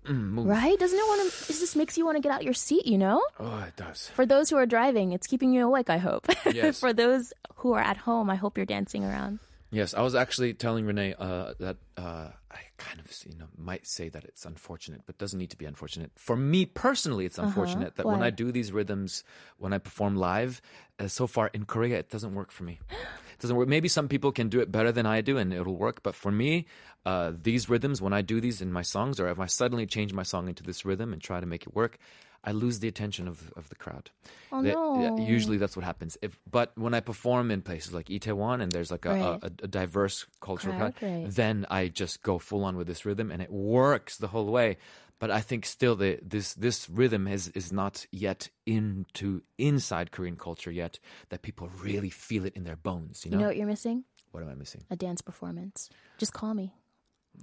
Mm, 0.06 0.30
move. 0.30 0.46
Right? 0.46 0.78
Doesn't 0.78 0.98
it 0.98 1.06
want 1.06 1.30
to? 1.32 1.52
It 1.52 1.58
just 1.58 1.76
makes 1.76 1.96
you 1.96 2.04
want 2.04 2.16
to 2.16 2.20
get 2.20 2.32
out 2.32 2.42
your 2.42 2.54
seat, 2.54 2.86
you 2.86 2.98
know? 2.98 3.22
Oh, 3.38 3.64
it 3.66 3.76
does. 3.76 4.08
For 4.14 4.26
those 4.26 4.50
who 4.50 4.56
are 4.56 4.66
driving, 4.66 5.12
it's 5.12 5.26
keeping 5.26 5.52
you 5.52 5.64
awake, 5.66 5.90
I 5.90 5.98
hope. 5.98 6.26
Yes. 6.52 6.80
For 6.80 6.92
those 6.92 7.32
who 7.56 7.72
are 7.72 7.80
at 7.80 7.96
home, 7.96 8.28
I 8.28 8.34
hope 8.34 8.56
you're 8.56 8.66
dancing 8.66 9.04
around. 9.04 9.38
Yes, 9.72 9.94
I 9.94 10.02
was 10.02 10.14
actually 10.14 10.52
telling 10.52 10.84
Renee 10.84 11.14
uh, 11.18 11.54
that 11.58 11.78
uh, 11.96 12.28
I 12.50 12.58
kind 12.76 13.00
of 13.00 13.10
you 13.24 13.38
know 13.38 13.46
might 13.56 13.86
say 13.86 14.10
that 14.10 14.22
it's 14.22 14.44
unfortunate, 14.44 15.00
but 15.06 15.16
doesn't 15.16 15.38
need 15.38 15.48
to 15.50 15.56
be 15.56 15.64
unfortunate. 15.64 16.12
For 16.14 16.36
me 16.36 16.66
personally, 16.66 17.24
it's 17.24 17.38
unfortunate 17.38 17.96
that 17.96 18.04
when 18.04 18.22
I 18.22 18.28
do 18.28 18.52
these 18.52 18.70
rhythms, 18.70 19.24
when 19.56 19.72
I 19.72 19.78
perform 19.78 20.14
live, 20.16 20.60
uh, 21.00 21.08
so 21.08 21.26
far 21.26 21.48
in 21.54 21.64
Korea, 21.64 21.98
it 21.98 22.10
doesn't 22.10 22.34
work 22.34 22.52
for 22.52 22.64
me. 22.64 22.80
It 23.32 23.46
doesn't 23.46 23.56
work. 23.56 23.66
Maybe 23.66 23.88
some 23.88 24.06
people 24.06 24.30
can 24.30 24.48
do 24.48 24.60
it 24.60 24.70
better 24.70 24.92
than 24.92 25.04
I 25.04 25.20
do, 25.20 25.36
and 25.36 25.52
it'll 25.52 25.74
work. 25.74 26.04
But 26.04 26.14
for 26.14 26.30
me, 26.30 26.66
uh, 27.04 27.32
these 27.42 27.68
rhythms, 27.68 28.00
when 28.00 28.12
I 28.12 28.22
do 28.22 28.40
these 28.40 28.62
in 28.62 28.70
my 28.72 28.82
songs, 28.82 29.18
or 29.18 29.26
if 29.30 29.40
I 29.40 29.46
suddenly 29.46 29.84
change 29.84 30.12
my 30.12 30.22
song 30.22 30.46
into 30.46 30.62
this 30.62 30.84
rhythm 30.84 31.12
and 31.12 31.20
try 31.20 31.40
to 31.40 31.46
make 31.46 31.62
it 31.64 31.74
work, 31.74 31.98
I 32.44 32.52
lose 32.52 32.80
the 32.80 32.88
attention 32.88 33.28
of, 33.28 33.52
of 33.56 33.68
the 33.68 33.74
crowd. 33.76 34.10
Oh, 34.50 34.62
They- 34.62 34.72
no. 34.72 35.16
usually 35.18 35.58
that's 35.58 35.76
what 35.76 35.84
happens. 35.84 36.18
If 36.22 36.38
but 36.50 36.72
when 36.76 36.94
I 36.94 37.00
perform 37.00 37.50
in 37.50 37.62
places 37.62 37.92
like 37.92 38.06
Itaewon 38.06 38.60
and 38.60 38.72
there's 38.72 38.90
like 38.90 39.04
a, 39.04 39.10
Right. 39.10 39.42
a, 39.42 39.46
a 39.62 39.68
diverse 39.68 40.26
cultural 40.40 40.76
Crowd, 40.76 40.96
crowd, 40.96 41.10
right. 41.22 41.30
then 41.30 41.66
I 41.70 41.88
just 41.88 42.22
go 42.22 42.38
full 42.38 42.64
on 42.64 42.76
with 42.76 42.86
this 42.88 43.04
rhythm 43.06 43.30
and 43.30 43.40
it 43.42 43.52
works 43.52 44.16
the 44.18 44.28
whole 44.28 44.46
way. 44.46 44.78
But 45.20 45.30
I 45.30 45.40
think 45.40 45.66
still 45.66 45.94
the 45.94 46.18
this 46.20 46.54
this 46.54 46.90
rhythm 46.90 47.28
is 47.28 47.46
is 47.54 47.70
not 47.72 48.06
yet 48.10 48.48
into 48.66 49.42
inside 49.56 50.10
Korean 50.10 50.34
culture 50.36 50.72
yet 50.72 50.98
that 51.28 51.42
people 51.42 51.68
really 51.80 52.10
feel 52.10 52.44
it 52.44 52.56
in 52.56 52.64
their 52.64 52.74
bones. 52.76 53.24
You 53.24 53.30
You 53.30 53.36
know, 53.36 53.42
know 53.42 53.48
what 53.50 53.56
you're 53.56 53.68
missing? 53.68 54.02
what 54.32 54.42
am 54.42 54.48
I 54.48 54.54
missing? 54.56 54.82
A 54.90 54.96
dance 54.96 55.20
performance. 55.22 55.90
Just 56.18 56.32
call 56.32 56.54
me. 56.54 56.74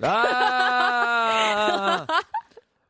ah! 0.03 2.05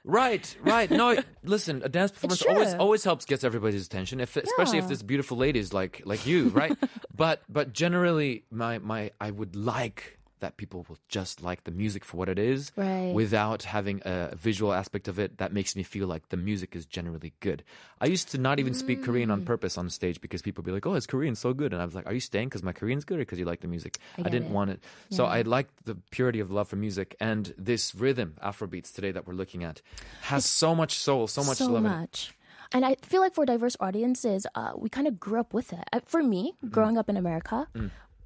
Right, 0.05 0.55
right. 0.61 0.89
No, 0.89 1.17
listen, 1.43 1.81
a 1.83 1.89
dance 1.89 2.11
performance 2.11 2.41
always 2.43 2.73
always 2.75 3.03
helps 3.03 3.25
gets 3.25 3.43
everybody's 3.43 3.85
attention, 3.85 4.19
if 4.19 4.37
especially 4.37 4.77
if 4.77 4.87
this 4.87 5.01
beautiful 5.01 5.37
lady 5.37 5.59
is 5.59 5.73
like 5.73 6.01
like 6.05 6.25
you, 6.25 6.49
right? 6.49 6.75
but 7.15 7.41
but 7.49 7.73
generally, 7.73 8.45
my 8.51 8.79
my 8.79 9.11
I 9.19 9.31
would 9.31 9.55
like 9.55 10.18
that 10.39 10.57
people 10.57 10.85
will 10.87 10.97
just 11.09 11.41
like 11.43 11.63
the 11.63 11.71
music 11.71 12.03
for 12.05 12.17
what 12.17 12.29
it 12.29 12.39
is, 12.39 12.71
Right. 12.75 13.11
without 13.13 13.63
having 13.63 14.01
a 14.05 14.35
visual 14.35 14.71
aspect 14.73 15.07
of 15.07 15.19
it. 15.19 15.37
That 15.37 15.51
makes 15.53 15.75
me 15.75 15.83
feel 15.83 16.07
like 16.07 16.29
the 16.29 16.37
music 16.37 16.75
is 16.75 16.85
generally 16.85 17.33
good. 17.39 17.63
I 18.01 18.05
used 18.07 18.29
to 18.31 18.37
not 18.37 18.59
even 18.59 18.73
speak 18.73 19.03
Korean 19.03 19.29
Mm. 19.29 19.33
on 19.33 19.41
purpose 19.41 19.77
on 19.77 19.89
stage 19.89 20.21
because 20.21 20.41
people 20.41 20.61
would 20.61 20.67
be 20.69 20.73
like, 20.73 20.85
"Oh, 20.85 20.93
his 20.93 21.07
Korean 21.07 21.35
so 21.35 21.53
good," 21.53 21.73
and 21.73 21.81
I 21.81 21.85
was 21.85 21.95
like, 21.95 22.05
"Are 22.07 22.13
you 22.13 22.19
staying 22.19 22.49
because 22.49 22.63
my 22.63 22.73
Korean's 22.73 23.05
good 23.05 23.17
or 23.19 23.21
because 23.21 23.39
you 23.39 23.45
like 23.45 23.61
the 23.61 23.67
music?" 23.67 23.99
I 24.17 24.23
get 24.23 24.31
didn't 24.31 24.49
it. 24.49 24.53
want 24.53 24.69
it, 24.71 24.83
so 25.09 25.25
I 25.25 25.41
liked 25.41 25.85
the 25.85 25.95
purity 26.11 26.39
of 26.39 26.51
love 26.51 26.67
for 26.69 26.75
music 26.77 27.15
and 27.19 27.53
this 27.57 27.93
rhythm, 27.95 28.35
Afrobeats 28.41 28.93
today 28.93 29.11
that 29.11 29.27
we're 29.27 29.33
looking 29.33 29.63
at, 29.63 29.81
has 30.21 30.45
so 30.45 30.73
much 30.75 30.97
soul, 30.97 31.27
so 31.27 31.43
much 31.43 31.57
so 31.57 31.71
love. 31.73 31.83
much. 31.83 32.33
And 32.71 32.85
I 32.85 32.95
feel 33.01 33.21
like 33.21 33.33
for 33.33 33.45
diverse 33.47 33.75
audiences, 33.79 34.45
uh, 34.53 34.73
we 34.77 34.89
kind 34.89 35.07
of 35.07 35.19
grew 35.19 35.39
up 35.39 35.53
with 35.55 35.73
it. 35.73 35.83
Uh, 35.91 36.01
For 36.05 36.21
me, 36.21 36.53
Mm. 36.63 36.69
growing 36.71 36.97
up 36.99 37.09
in 37.09 37.17
America, 37.17 37.67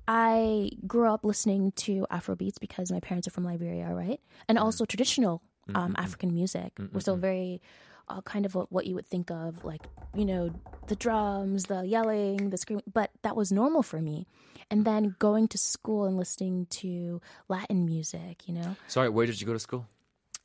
I 0.08 0.72
grew 0.86 1.10
up 1.12 1.24
listening 1.24 1.72
to 1.88 2.06
Afrobeats 2.12 2.60
because 2.60 2.92
my 2.92 3.00
parents 3.00 3.28
are 3.28 3.32
from 3.32 3.46
Liberia, 3.46 3.94
right? 3.94 4.20
And 4.48 4.58
Mm. 4.58 4.62
also 4.63 4.86
traditional 4.86 5.42
um, 5.76 5.96
African 5.98 6.34
music. 6.34 6.74
We're 6.92 7.00
still 7.00 7.16
very 7.16 7.62
uh, 8.10 8.22
kind 8.22 8.46
of 8.46 8.54
what, 8.54 8.72
what 8.72 8.86
you 8.86 8.96
would 8.96 9.08
think 9.08 9.32
of, 9.32 9.63
like, 9.63 9.88
you 10.13 10.26
know, 10.26 10.52
the 10.88 10.96
drums, 10.98 11.66
the 11.66 11.84
yelling, 11.88 12.50
the 12.50 12.58
screaming. 12.58 12.84
But 12.92 13.12
that 13.22 13.36
was 13.38 13.52
normal 13.52 13.82
for 13.82 14.02
me. 14.02 14.28
And 14.70 14.84
then 14.84 15.16
going 15.20 15.48
to 15.50 15.58
school 15.58 16.04
and 16.06 16.18
listening 16.18 16.66
to 16.82 17.22
Latin 17.48 17.86
music, 17.86 18.48
you 18.48 18.54
know, 18.54 18.76
Sorry, 18.88 19.08
where 19.10 19.26
did 19.26 19.39
you 19.39 19.48
go 19.48 19.54
to 19.54 19.60
school? 19.60 19.88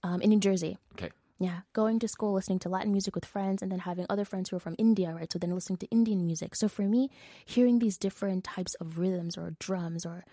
um, 0.05 0.21
in 0.23 0.31
New 0.31 0.39
Jersey. 0.39 0.79
Okay. 0.93 1.11
Yeah, 1.41 1.61
going 1.73 2.01
to 2.01 2.09
school, 2.09 2.33
listening 2.35 2.59
to 2.61 2.69
Latin 2.69 2.91
music 2.91 3.15
with 3.15 3.25
friends, 3.25 3.63
and 3.63 3.71
then 3.71 3.79
having 3.79 4.07
other 4.11 4.25
friends 4.25 4.51
who 4.51 4.57
are 4.57 4.61
from 4.61 4.75
India, 4.77 5.15
right? 5.15 5.33
So 5.33 5.39
then 5.39 5.55
listening 5.55 5.77
to 5.79 5.87
Indian 5.87 6.27
music. 6.27 6.57
So 6.57 6.67
for 6.69 6.83
me, 6.83 7.11
hearing 7.47 7.79
these 7.79 7.97
different 7.97 8.43
types 8.43 8.75
of 8.81 8.99
rhythms 8.99 9.39
or 9.39 9.55
drums 9.61 10.05
or 10.05 10.25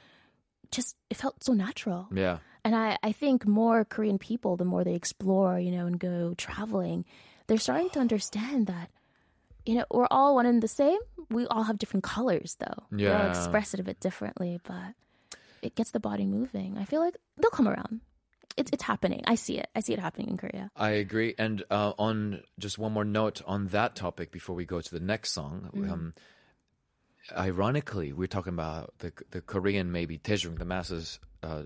just, 0.72 0.96
it 1.12 1.18
felt 1.18 1.44
so 1.44 1.54
natural. 1.54 2.08
Yeah. 2.12 2.40
And 2.64 2.76
I, 2.76 2.98
I 3.04 3.12
think 3.12 3.46
more 3.46 3.86
Korean 3.86 4.18
people, 4.18 4.58
the 4.58 4.66
more 4.66 4.84
they 4.84 4.96
explore, 4.96 5.60
you 5.60 5.70
know, 5.70 5.86
and 5.86 6.00
go 6.00 6.34
traveling, 6.38 7.06
they're 7.46 7.60
starting 7.60 7.92
to 7.92 8.00
understand 8.00 8.66
that, 8.66 8.90
you 9.64 9.76
know, 9.76 9.86
we're 9.92 10.08
all 10.10 10.34
one 10.34 10.48
and 10.48 10.64
the 10.64 10.68
same. 10.68 10.98
We 11.30 11.46
all 11.46 11.64
have 11.64 11.78
different 11.78 12.04
colors, 12.04 12.56
though. 12.58 12.84
Yeah. 12.92 12.98
We 12.98 13.08
all 13.14 13.24
Yeah. 13.26 13.30
express 13.30 13.76
it 13.76 13.80
a 13.80 13.84
bit 13.84 14.00
differently, 14.00 14.60
but 14.64 14.96
it 15.62 15.76
gets 15.76 15.92
the 15.92 16.00
body 16.00 16.26
moving. 16.26 16.80
I 16.80 16.86
feel 16.86 17.02
like 17.02 17.16
they'll 17.38 17.52
come 17.52 17.68
around. 17.68 18.02
It's, 18.58 18.72
it's 18.72 18.84
happening. 18.84 19.24
I 19.28 19.36
see 19.36 19.58
it. 19.58 19.68
I 19.76 19.82
see 19.82 19.94
it 19.94 20.00
happening 20.00 20.30
in 20.30 20.38
Korea. 20.38 20.70
I 20.76 20.92
agree. 20.92 21.36
And 21.38 21.64
uh, 21.70 21.94
on 22.00 22.42
just 22.58 22.78
one 22.78 22.94
more 22.94 23.04
note 23.06 23.42
on 23.46 23.68
that 23.68 23.96
topic 23.96 24.32
before 24.32 24.56
we 24.56 24.66
go 24.66 24.80
to 24.82 24.92
the 24.92 25.00
next 25.02 25.32
song. 25.34 25.70
Um, 25.92 26.14
ironically, 27.36 28.14
we're 28.14 28.28
talking 28.28 28.54
about 28.54 28.94
the 29.00 29.12
the 29.32 29.42
Korean 29.42 29.92
maybe 29.92 30.18
Daejung, 30.18 30.58
the 30.58 30.66
masses 30.66 31.20
uh, 31.44 31.64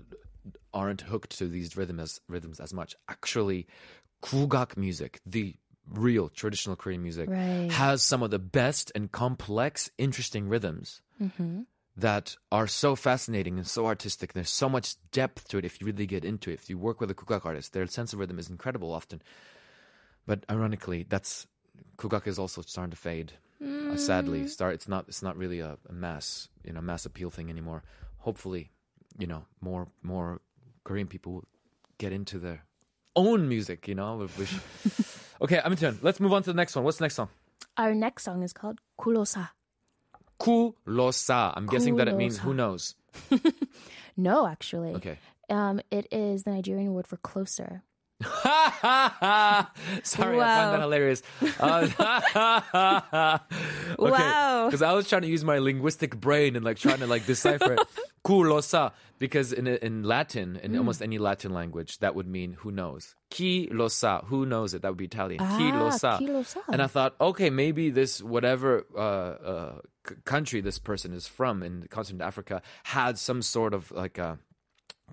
aren't 0.72 1.02
hooked 1.02 1.38
to 1.38 1.46
these 1.46 1.76
rhythms 1.76 2.20
rhythms 2.28 2.60
as 2.60 2.72
much. 2.72 2.96
Actually, 3.08 3.66
kugak 4.22 4.76
music, 4.76 5.20
the 5.26 5.54
real 5.88 6.28
traditional 6.28 6.76
Korean 6.76 7.02
music, 7.02 7.28
Right. 7.28 7.70
has 7.72 8.02
some 8.02 8.22
of 8.22 8.30
the 8.30 8.38
best 8.38 8.92
and 8.94 9.10
complex, 9.10 9.90
interesting 9.98 10.48
rhythms. 10.48 11.02
That 11.96 12.36
are 12.50 12.66
so 12.66 12.96
fascinating 12.96 13.58
and 13.58 13.66
so 13.66 13.86
artistic. 13.86 14.32
There's 14.32 14.48
so 14.48 14.68
much 14.68 14.94
depth 15.10 15.48
to 15.48 15.58
it 15.58 15.64
if 15.64 15.80
you 15.80 15.86
really 15.86 16.06
get 16.06 16.24
into 16.24 16.50
it. 16.50 16.54
If 16.54 16.70
you 16.70 16.78
work 16.78 17.00
with 17.00 17.10
a 17.10 17.14
kugak 17.14 17.44
artist, 17.44 17.72
their 17.72 17.86
sense 17.86 18.12
of 18.12 18.20
rhythm 18.20 18.38
is 18.38 18.48
incredible 18.48 18.92
often. 18.92 19.20
But 20.26 20.44
ironically, 20.50 21.04
that's 21.08 21.46
kugak 21.98 22.26
is 22.26 22.38
also 22.38 22.62
starting 22.62 22.92
to 22.92 22.96
fade. 22.96 23.32
Uh, 23.62 23.96
sadly, 23.96 24.46
start 24.46 24.74
it's 24.74 24.88
not 24.88 25.04
it's 25.08 25.22
not 25.22 25.36
really 25.36 25.60
a, 25.60 25.76
a 25.88 25.92
mass 25.92 26.48
you 26.64 26.72
know 26.72 26.80
mass 26.80 27.04
appeal 27.04 27.30
thing 27.30 27.50
anymore. 27.50 27.82
Hopefully, 28.18 28.70
you 29.18 29.26
know 29.26 29.44
more 29.60 29.88
more 30.02 30.40
Korean 30.84 31.08
people 31.08 31.32
will 31.32 31.48
get 31.98 32.12
into 32.12 32.38
their 32.38 32.64
own 33.16 33.48
music. 33.48 33.86
You 33.88 33.96
know, 33.96 34.28
okay, 35.42 35.60
I'm 35.62 35.72
in 35.72 35.78
turn. 35.78 35.98
Let's 36.00 36.20
move 36.20 36.32
on 36.32 36.42
to 36.44 36.52
the 36.52 36.56
next 36.56 36.74
one. 36.74 36.84
What's 36.84 36.98
the 36.98 37.04
next 37.04 37.16
song? 37.16 37.28
Our 37.76 37.94
next 37.94 38.24
song 38.24 38.42
is 38.42 38.52
called 38.52 38.80
Kulosa. 38.98 39.50
Kulosa. 40.40 41.52
I'm 41.56 41.66
guessing 41.66 41.96
that 41.96 42.08
it 42.08 42.16
means 42.16 42.38
who 42.38 42.54
knows. 42.54 42.94
No, 44.16 44.46
actually. 44.46 44.90
Okay. 44.96 45.16
Um, 45.48 45.80
it 45.90 46.06
is 46.12 46.42
the 46.42 46.50
Nigerian 46.50 46.92
word 46.92 47.06
for 47.06 47.16
closer. 47.18 47.82
Sorry, 48.22 48.28
I 48.44 50.02
find 50.02 50.74
that 50.74 50.80
hilarious. 50.80 51.22
Uh, 51.60 53.38
okay. 53.98 54.10
Wow. 54.10 54.66
Because 54.66 54.82
I 54.82 54.92
was 54.92 55.08
trying 55.08 55.22
to 55.22 55.28
use 55.28 55.42
my 55.42 55.58
linguistic 55.58 56.16
brain 56.20 56.54
and 56.56 56.64
like 56.64 56.76
trying 56.78 56.98
to 56.98 57.06
like 57.06 57.24
decipher 57.24 57.74
it. 57.74 57.80
Kulosa. 58.24 58.92
Because 59.18 59.52
in 59.52 59.66
in 59.66 60.02
Latin, 60.04 60.56
in 60.62 60.72
Mm. 60.72 60.78
almost 60.78 61.02
any 61.02 61.18
Latin 61.18 61.52
language, 61.52 61.98
that 61.98 62.14
would 62.14 62.26
mean 62.26 62.54
who 62.60 62.70
knows. 62.70 63.14
Ki 63.30 63.68
losa. 63.70 64.24
Who 64.26 64.46
knows 64.46 64.72
it? 64.74 64.80
That 64.82 64.88
would 64.88 64.96
be 64.98 65.04
Italian. 65.04 65.40
Ah, 65.42 65.58
chi 65.58 65.70
losa. 65.70 66.62
And 66.68 66.80
I 66.82 66.86
thought, 66.86 67.14
okay, 67.20 67.50
maybe 67.50 67.90
this 67.90 68.22
whatever 68.22 68.86
uh, 68.96 69.00
uh, 69.00 69.80
c- 70.08 70.14
country 70.24 70.60
this 70.62 70.78
person 70.78 71.12
is 71.12 71.26
from 71.26 71.62
in 71.62 71.80
the 71.80 71.88
continent 71.88 72.22
of 72.22 72.28
Africa 72.28 72.62
had 72.84 73.18
some 73.18 73.42
sort 73.42 73.74
of 73.74 73.90
like 73.90 74.16
a 74.18 74.38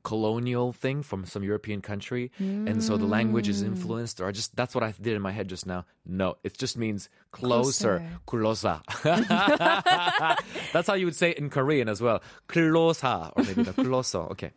colonial 0.03 0.73
thing 0.73 1.03
from 1.03 1.25
some 1.25 1.45
European 1.45 1.81
country, 1.81 2.33
and 2.39 2.83
so 2.83 2.97
the 2.97 3.07
language 3.07 3.49
is 3.49 3.63
influenced, 3.63 4.21
or 4.21 4.33
just 4.33 4.57
that's 4.57 4.75
what 4.75 4.83
I 4.83 4.93
did 5.01 5.15
in 5.15 5.23
my 5.23 5.31
head 5.33 5.49
just 5.49 5.67
now. 5.67 5.85
No, 6.05 6.37
it 6.43 6.59
just 6.59 6.77
means 6.77 7.09
closer, 7.31 8.03
kulosa. 8.27 8.83
that's 10.73 10.89
how 10.89 10.95
you 10.95 11.07
would 11.07 11.15
say 11.17 11.31
it 11.31 11.39
in 11.39 11.51
Korean 11.51 11.89
as 11.89 12.01
well, 12.01 12.23
kulosa, 12.49 13.33
or 13.37 13.45
maybe 13.45 13.63
the 13.63 13.73
kuloso. 13.73 14.31
Okay. 14.33 14.51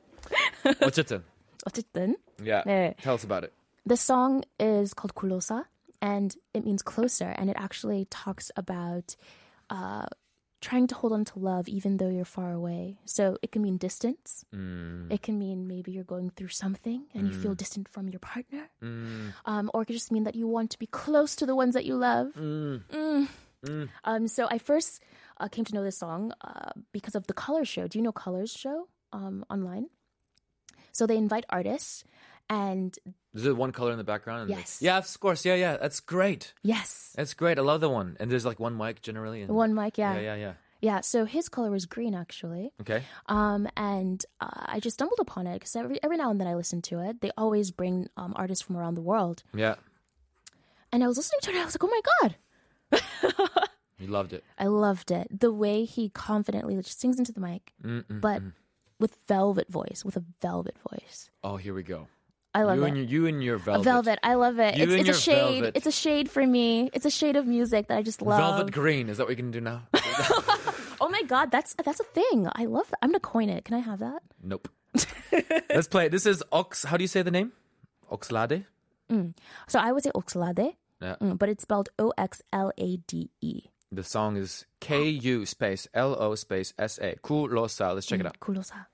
어쨌든, 0.82 1.22
어쨌든, 1.68 2.16
yeah. 2.42 2.64
네. 2.66 2.98
Tell 2.98 3.14
us 3.14 3.24
about 3.24 3.44
it. 3.44 3.54
the 3.86 3.98
song 3.98 4.44
is 4.60 4.94
called 4.94 5.14
Kulosa, 5.14 5.66
and 6.02 6.36
it 6.54 6.66
means 6.66 6.82
closer, 6.82 7.34
and 7.38 7.50
it 7.50 7.56
actually 7.60 8.06
talks 8.10 8.52
about 8.58 9.16
uh, 9.70 10.06
trying 10.61 10.87
to 10.87 10.95
hold 10.95 11.13
on 11.13 11.25
to 11.25 11.39
love 11.39 11.69
even 11.69 11.97
though 11.97 12.09
you're 12.11 12.25
far 12.25 12.53
away. 12.53 12.99
So 13.05 13.39
it 13.43 13.51
can 13.53 13.63
mean 13.63 13.79
distance. 13.79 14.45
It 15.11 15.23
can 15.23 15.39
mean 15.39 15.67
maybe 15.67 15.91
you're 15.93 16.05
going 16.05 16.31
through 16.31 16.49
something 16.49 17.07
and 17.15 17.27
you 17.27 17.33
feel 17.43 17.55
distant 17.55 17.89
from 17.89 18.09
your 18.09 18.21
partner. 18.21 18.69
Um, 19.47 19.71
or 19.73 19.83
it 19.83 19.87
could 19.87 19.97
just 19.97 20.13
mean 20.13 20.25
that 20.25 20.35
you 20.35 20.47
want 20.47 20.71
to 20.73 20.79
be 20.79 20.87
close 20.87 21.35
to 21.37 21.47
the 21.47 21.55
ones 21.55 21.75
that 21.75 21.85
you 21.85 21.97
love. 21.97 22.35
Mm. 22.35 22.83
Um, 24.05 24.29
so 24.29 24.49
I 24.51 24.59
first 24.59 25.03
uh, 25.39 25.49
came 25.49 25.65
to 25.65 25.75
know 25.75 25.83
this 25.85 25.99
song 25.99 26.33
uh, 26.41 26.71
because 26.93 27.15
of 27.15 27.27
the 27.27 27.35
Colors 27.35 27.69
show. 27.69 27.87
Do 27.89 27.99
you 27.99 28.03
know 28.03 28.13
Colors 28.13 28.53
show 28.53 28.89
um, 29.13 29.45
online? 29.51 29.89
So 30.93 31.07
they 31.07 31.17
invite 31.17 31.45
artists, 31.49 32.05
and 32.51 32.95
Is 33.33 33.47
it 33.47 33.57
one 33.57 33.73
color 33.73 33.93
in 33.93 33.99
the 33.99 34.05
background? 34.05 34.43
and 34.43 34.51
Yes. 34.51 34.79
the- 34.79 34.85
yeah, 34.87 34.99
of 34.99 35.21
course. 35.21 35.47
Yeah, 35.47 35.55
yeah. 35.55 35.77
That's 35.79 36.01
great. 36.01 36.53
yes, 36.63 37.13
That's 37.17 37.33
great. 37.33 37.59
I 37.59 37.63
love 37.63 37.81
the 37.81 37.89
one. 37.89 38.17
And 38.21 38.31
there's 38.31 38.45
like 38.45 38.61
one 38.61 38.77
mic 38.77 39.01
generally. 39.01 39.41
And, 39.43 39.51
one 39.55 39.73
mic, 39.75 39.97
Yeah, 39.97 40.15
yeah. 40.17 40.21
yeah, 40.21 40.35
yeah. 40.35 40.53
Yeah, 40.83 41.01
so 41.03 41.27
his 41.27 41.49
color 41.51 41.71
was 41.71 41.85
green 41.87 42.15
actually. 42.15 42.73
Okay. 42.81 43.03
Um, 43.27 43.69
and 43.77 44.25
uh, 44.41 44.49
I 44.75 44.81
just 44.81 44.95
stumbled 44.95 45.21
upon 45.21 45.47
it 45.47 45.55
because 45.55 45.77
every, 45.77 46.03
every 46.03 46.17
now 46.17 46.31
and 46.31 46.41
then 46.41 46.49
I 46.49 46.55
listen 46.55 46.81
to 46.83 47.01
it. 47.01 47.21
They 47.21 47.31
always 47.37 47.71
bring 47.71 48.09
um, 48.17 48.33
artists 48.35 48.65
from 48.65 48.77
around 48.79 48.95
the 48.97 49.03
world. 49.03 49.43
Yeah. 49.55 49.75
And 50.93 51.05
I 51.05 51.07
was 51.07 51.17
listening 51.19 51.41
to 51.43 51.51
it, 51.53 51.57
I 51.61 51.65
was 51.67 51.75
like, 51.81 51.85
oh 51.85 51.95
my 51.97 52.01
God, 52.21 52.37
You 53.99 54.07
loved 54.07 54.33
it. 54.33 54.43
I 54.59 54.67
loved 54.67 55.11
it. 55.11 55.29
The 55.41 55.53
way 55.53 55.85
he 55.85 56.09
confidently 56.09 56.75
just 56.77 56.99
sings 56.99 57.19
into 57.19 57.33
the 57.33 57.41
mic, 57.41 57.75
but 58.09 58.41
with 58.99 59.17
velvet 59.29 59.69
voice, 59.71 60.03
with 60.05 60.17
a 60.17 60.25
velvet 60.41 60.77
voice. 60.91 61.29
Oh, 61.45 61.59
here 61.59 61.75
we 61.75 61.83
go. 61.83 62.09
I 62.55 62.63
love 62.65 62.79
you 62.79 62.85
it. 62.85 62.89
And 62.89 62.97
your, 62.97 63.07
you 63.07 63.27
and 63.27 63.45
your 63.45 63.59
velvet. 63.59 63.85
velvet. 63.85 64.19
I 64.23 64.35
love 64.35 64.59
it. 64.59 64.77
You 64.77 64.85
it's 64.85 65.09
it's 65.09 65.19
a 65.19 65.21
shade. 65.21 65.61
velvet. 65.63 65.77
It's 65.77 65.87
a 65.87 65.93
shade 65.93 66.31
for 66.31 66.45
me. 66.47 66.91
It's 66.93 67.07
a 67.07 67.11
shade 67.11 67.37
of 67.37 67.47
music 67.47 67.87
that 67.89 67.97
I 67.99 68.03
just 68.03 68.21
love. 68.23 68.39
Velvet 68.41 68.73
green. 68.73 69.09
Is 69.09 69.19
that 69.19 69.25
what 69.25 69.29
we 69.31 69.37
can 69.37 69.51
do 69.51 69.61
now? 69.61 69.83
Oh 71.03 71.09
my 71.09 71.23
god, 71.23 71.51
that's 71.51 71.75
that's 71.83 71.99
a 71.99 72.05
thing. 72.05 72.47
I 72.55 72.67
love 72.67 72.91
that. 72.91 72.99
I'm 73.01 73.09
gonna 73.09 73.21
coin 73.21 73.49
it. 73.49 73.65
Can 73.65 73.75
I 73.75 73.79
have 73.79 74.01
that? 74.01 74.21
nope. 74.43 74.69
Let's 75.71 75.89
play. 75.89 76.07
it. 76.07 76.13
This 76.13 76.27
is 76.27 76.45
Ox. 76.53 76.85
How 76.85 76.99
do 76.99 77.03
you 77.05 77.09
say 77.09 77.23
the 77.23 77.31
name? 77.31 77.53
Oxlade? 78.13 78.67
So 79.67 79.79
I 79.79 79.93
would 79.93 80.03
say 80.05 80.11
Oxlade, 80.15 80.75
Yeah. 81.01 81.17
mm, 81.23 81.39
but 81.39 81.49
it's 81.49 81.63
spelled 81.63 81.89
O 81.99 82.13
X 82.19 82.43
L 82.53 82.71
A 82.77 82.99
D 82.99 83.31
E. 83.41 83.63
The 83.91 84.05
song 84.05 84.37
is 84.37 84.67
K 84.81 85.09
U 85.09 85.47
space 85.47 85.89
L 85.95 86.15
O 86.21 86.35
space 86.35 86.75
S 86.79 86.99
A. 86.99 87.17
Kulosa. 87.25 87.95
Let's 87.95 88.07
check 88.07 88.21
it 88.21 88.27
out. 88.27 88.39
Kulosa. 88.39 88.85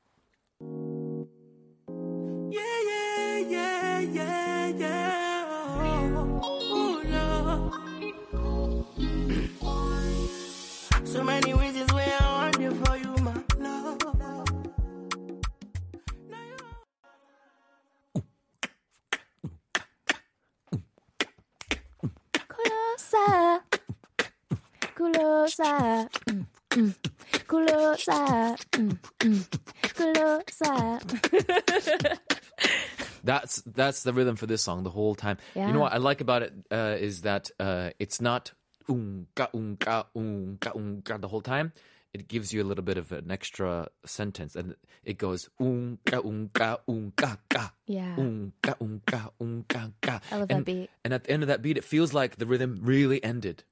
Gulosa. 24.97 26.09
Gulosa. 27.49 28.57
Mm, 28.77 28.99
mm. 29.21 29.45
That's 33.25 33.63
that's 33.63 34.03
the 34.05 34.13
rhythm 34.13 34.37
for 34.37 34.47
this 34.47 34.63
song 34.63 34.85
the 34.85 34.91
whole 34.91 35.15
time. 35.15 35.39
Yeah. 35.55 35.67
You 35.67 35.73
know 35.73 35.81
what 35.81 35.93
I 35.93 35.97
like 35.99 36.21
about 36.21 36.43
it 36.43 36.53
uh, 36.71 36.97
is 36.99 37.23
that 37.23 37.51
uh, 37.59 37.91
it's 37.99 38.21
not 38.21 38.53
unka 38.89 39.51
unka 39.53 40.07
unka 40.17 40.73
unka 40.77 41.21
the 41.21 41.29
whole 41.29 41.41
time. 41.41 41.73
It 42.17 42.29
gives 42.29 42.51
you 42.51 42.63
a 42.63 42.67
little 42.67 42.83
bit 42.83 42.97
of 42.97 43.13
an 43.13 43.31
extra 43.31 43.89
sentence, 44.07 44.57
and 44.57 44.75
it 45.05 45.19
goes 45.19 45.51
unka 45.61 46.25
unka 46.25 46.79
unka 46.89 47.37
ka. 47.51 47.73
Yeah. 47.87 48.17
Unka 48.17 48.73
unka 48.81 49.31
unka 49.39 49.93
ka. 50.01 50.21
I 50.33 50.37
love 50.37 50.49
that 50.49 50.57
and, 50.57 50.65
beat. 50.65 50.89
And 51.05 51.13
at 51.13 51.25
the 51.25 51.31
end 51.31 51.43
of 51.43 51.49
that 51.49 51.61
beat, 51.61 51.77
it 51.77 51.85
feels 51.85 52.15
like 52.15 52.37
the 52.37 52.47
rhythm 52.47 52.79
really 52.81 53.23
ended. 53.23 53.65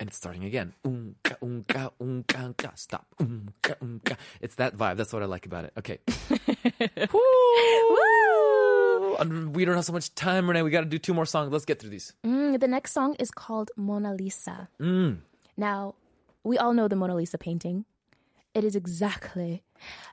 And 0.00 0.08
it's 0.08 0.16
starting 0.16 0.42
again. 0.42 0.72
Unka, 0.84 1.36
unka, 1.40 1.92
unka, 2.00 2.54
unka. 2.54 2.76
Stop. 2.76 3.06
Unka, 3.20 3.76
unka. 3.78 4.16
It's 4.40 4.56
that 4.56 4.76
vibe. 4.76 4.96
That's 4.96 5.12
what 5.12 5.22
I 5.22 5.26
like 5.26 5.46
about 5.46 5.66
it. 5.66 5.72
Okay. 5.78 5.98
Woo! 7.12 7.96
And 9.20 9.54
we 9.54 9.64
don't 9.64 9.76
have 9.76 9.84
so 9.84 9.92
much 9.92 10.12
time, 10.16 10.48
Renee. 10.48 10.62
We 10.62 10.70
got 10.70 10.80
to 10.80 10.86
do 10.86 10.98
two 10.98 11.14
more 11.14 11.26
songs. 11.26 11.52
Let's 11.52 11.66
get 11.66 11.78
through 11.78 11.90
these. 11.90 12.14
Mm, 12.26 12.58
the 12.58 12.66
next 12.66 12.92
song 12.92 13.14
is 13.20 13.30
called 13.30 13.70
Mona 13.76 14.12
Lisa. 14.14 14.68
Now, 15.56 15.94
we 16.42 16.58
all 16.58 16.72
know 16.74 16.88
the 16.88 16.96
Mona 16.96 17.14
Lisa 17.14 17.38
painting. 17.38 17.84
It 18.54 18.64
is 18.64 18.76
exactly 18.76 19.62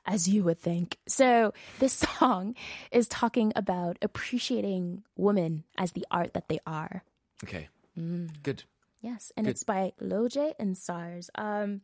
as 0.06 0.28
you 0.28 0.42
would 0.44 0.58
think. 0.58 0.96
So, 1.06 1.52
this 1.78 1.92
song 2.18 2.54
is 2.90 3.06
talking 3.08 3.52
about 3.54 3.98
appreciating 4.02 5.02
women 5.16 5.64
as 5.76 5.92
the 5.92 6.06
art 6.10 6.34
that 6.34 6.48
they 6.48 6.60
are. 6.66 7.04
Okay. 7.44 7.68
Good. 8.42 8.64
Yes, 9.00 9.32
and 9.36 9.46
Good. 9.46 9.52
it's 9.52 9.62
by 9.64 9.92
Lojay 10.00 10.52
and 10.58 10.76
Sarz, 10.76 11.30
um, 11.34 11.80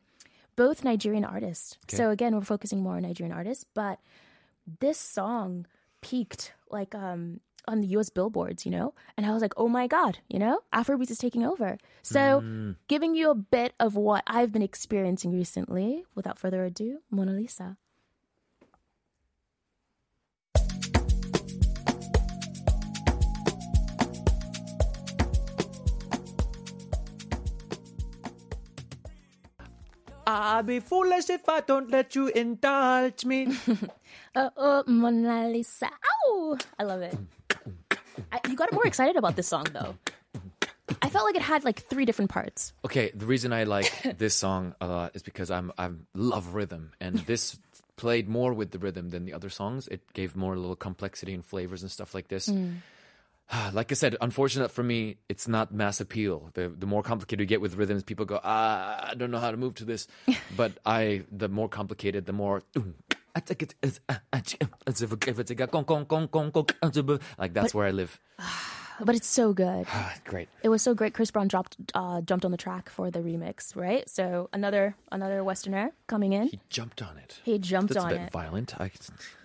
both 0.55 0.85
Nigerian 0.85 1.25
artists. 1.25 1.79
So 1.89 2.11
again, 2.11 2.35
we're 2.35 2.43
focusing 2.43 2.83
more 2.83 2.97
on 2.97 3.03
Nigerian 3.03 3.35
artists, 3.35 3.65
but 3.75 3.99
this 4.81 4.99
song 4.99 5.67
peaked 6.03 6.53
like 6.71 6.95
um, 6.95 7.41
on 7.69 7.81
the 7.81 7.89
U.S. 7.89 8.11
billboards, 8.11 8.65
you 8.65 8.71
know, 8.71 8.95
and 9.17 9.27
I 9.27 9.33
was 9.33 9.43
like, 9.43 9.55
oh 9.57 9.69
my 9.69 9.87
god, 9.87 10.19
you 10.29 10.39
know, 10.39 10.61
Afrobeats 10.73 11.11
is 11.11 11.19
taking 11.19 11.45
over. 11.45 11.79
So 12.03 12.75
giving 12.89 13.15
you 13.15 13.31
a 13.31 13.35
bit 13.35 13.75
of 13.81 13.97
what 13.97 14.23
I've 14.27 14.53
been 14.53 14.63
experiencing 14.63 15.33
recently. 15.33 16.05
Without 16.15 16.39
further 16.39 16.65
ado, 16.65 17.01
Mona 17.11 17.33
Lisa. 17.33 17.77
I'll 30.29 30.65
be 30.65 30.81
foolish 30.81 31.31
if 31.31 31.49
I 31.49 31.61
don't 31.61 31.89
let 31.91 32.15
you 32.15 32.29
indulge 32.29 33.25
me. 33.25 33.57
Uh 34.35 34.51
oh, 34.55 34.85
Mona 34.87 35.49
Lisa. 35.49 35.89
Ow! 35.89 36.59
I 36.79 36.83
love 36.83 37.01
it. 37.01 37.17
I, 38.33 38.41
you 38.49 38.57
got 38.57 38.73
more 38.73 38.87
excited 38.87 39.17
about 39.17 39.37
this 39.37 39.49
song 39.49 39.67
though. 39.73 39.97
I 41.03 41.09
felt 41.09 41.25
like 41.25 41.37
it 41.37 41.43
had 41.43 41.65
like 41.65 41.83
three 41.83 42.05
different 42.05 42.31
parts. 42.31 42.73
Okay, 42.85 43.11
the 43.15 43.27
reason 43.27 43.53
I 43.53 43.65
like 43.65 44.19
this 44.19 44.35
song 44.35 44.75
a 44.81 44.87
lot 44.87 45.17
is 45.17 45.23
because 45.23 45.51
I'm 45.51 45.73
I 45.79 45.91
love 46.15 46.55
rhythm, 46.55 46.93
and 47.01 47.19
this 47.21 47.59
played 47.97 48.29
more 48.29 48.53
with 48.53 48.71
the 48.71 48.79
rhythm 48.79 49.11
than 49.11 49.25
the 49.25 49.33
other 49.33 49.49
songs. 49.49 49.89
It 49.89 50.01
gave 50.13 50.37
more 50.37 50.57
little 50.57 50.77
complexity 50.77 51.35
and 51.35 51.45
flavors 51.45 51.83
and 51.83 51.91
stuff 51.91 52.15
like 52.15 52.29
this. 52.29 52.51
Like 53.73 53.93
I 53.93 53.95
said, 53.95 54.17
unfortunate 54.21 54.73
for 54.73 54.83
me, 54.83 55.19
it's 55.29 55.47
not 55.47 55.73
mass 55.73 56.01
appeal. 56.01 56.51
The 56.55 56.69
the 56.69 56.87
more 56.87 57.05
complicated 57.05 57.39
you 57.39 57.47
get 57.47 57.61
with 57.61 57.77
rhythms, 57.77 58.03
people 58.03 58.27
go, 58.27 58.41
ah, 58.43 59.11
I 59.11 59.15
don't 59.15 59.31
know 59.31 59.39
how 59.39 59.53
to 59.53 59.57
move 59.57 59.77
to 59.77 59.85
this. 59.85 60.09
but 60.57 60.73
I, 60.85 61.23
the 61.31 61.49
more 61.49 61.69
complicated, 61.69 62.27
the 62.27 62.33
more. 62.33 62.65
Like 67.39 67.53
that's 67.55 67.75
where 67.75 67.87
I 67.87 67.91
live. 67.91 68.21
But 68.99 69.15
it's 69.15 69.27
so 69.29 69.53
good. 69.53 69.87
Great. 70.25 70.49
It 70.63 70.71
was 70.71 70.81
so 70.81 70.95
great. 70.95 71.13
Chris 71.13 71.31
Brown 71.31 71.49
dropped 71.49 71.77
uh, 71.95 72.23
jumped 72.23 72.47
on 72.47 72.51
the 72.51 72.57
track 72.57 72.89
for 72.89 73.11
the 73.11 73.19
remix, 73.19 73.77
right? 73.77 74.09
So 74.09 74.49
another 74.55 74.97
another 75.13 75.45
Westerner 75.45 75.93
coming 76.07 76.33
in. 76.33 76.49
He 76.49 76.61
jumped 76.71 77.03
on 77.03 77.19
it. 77.19 77.41
He 77.45 77.59
jumped 77.59 77.93
That's 77.93 78.07
on 78.07 78.13
a 78.13 78.15
bit 78.15 78.23
it. 78.29 78.33
violent. 78.33 78.81
I, 78.81 78.91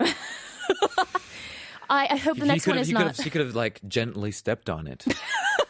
I, 1.90 2.08
I 2.10 2.16
hope 2.16 2.38
the 2.38 2.46
next 2.46 2.66
one 2.66 2.78
is 2.78 2.86
he 2.86 2.94
could 2.94 3.00
not 3.00 3.16
have, 3.16 3.24
he 3.24 3.28
could 3.30 3.42
have 3.42 3.54
like 3.54 3.80
gently 3.86 4.32
stepped 4.32 4.70
on 4.70 4.86
it, 4.86 5.04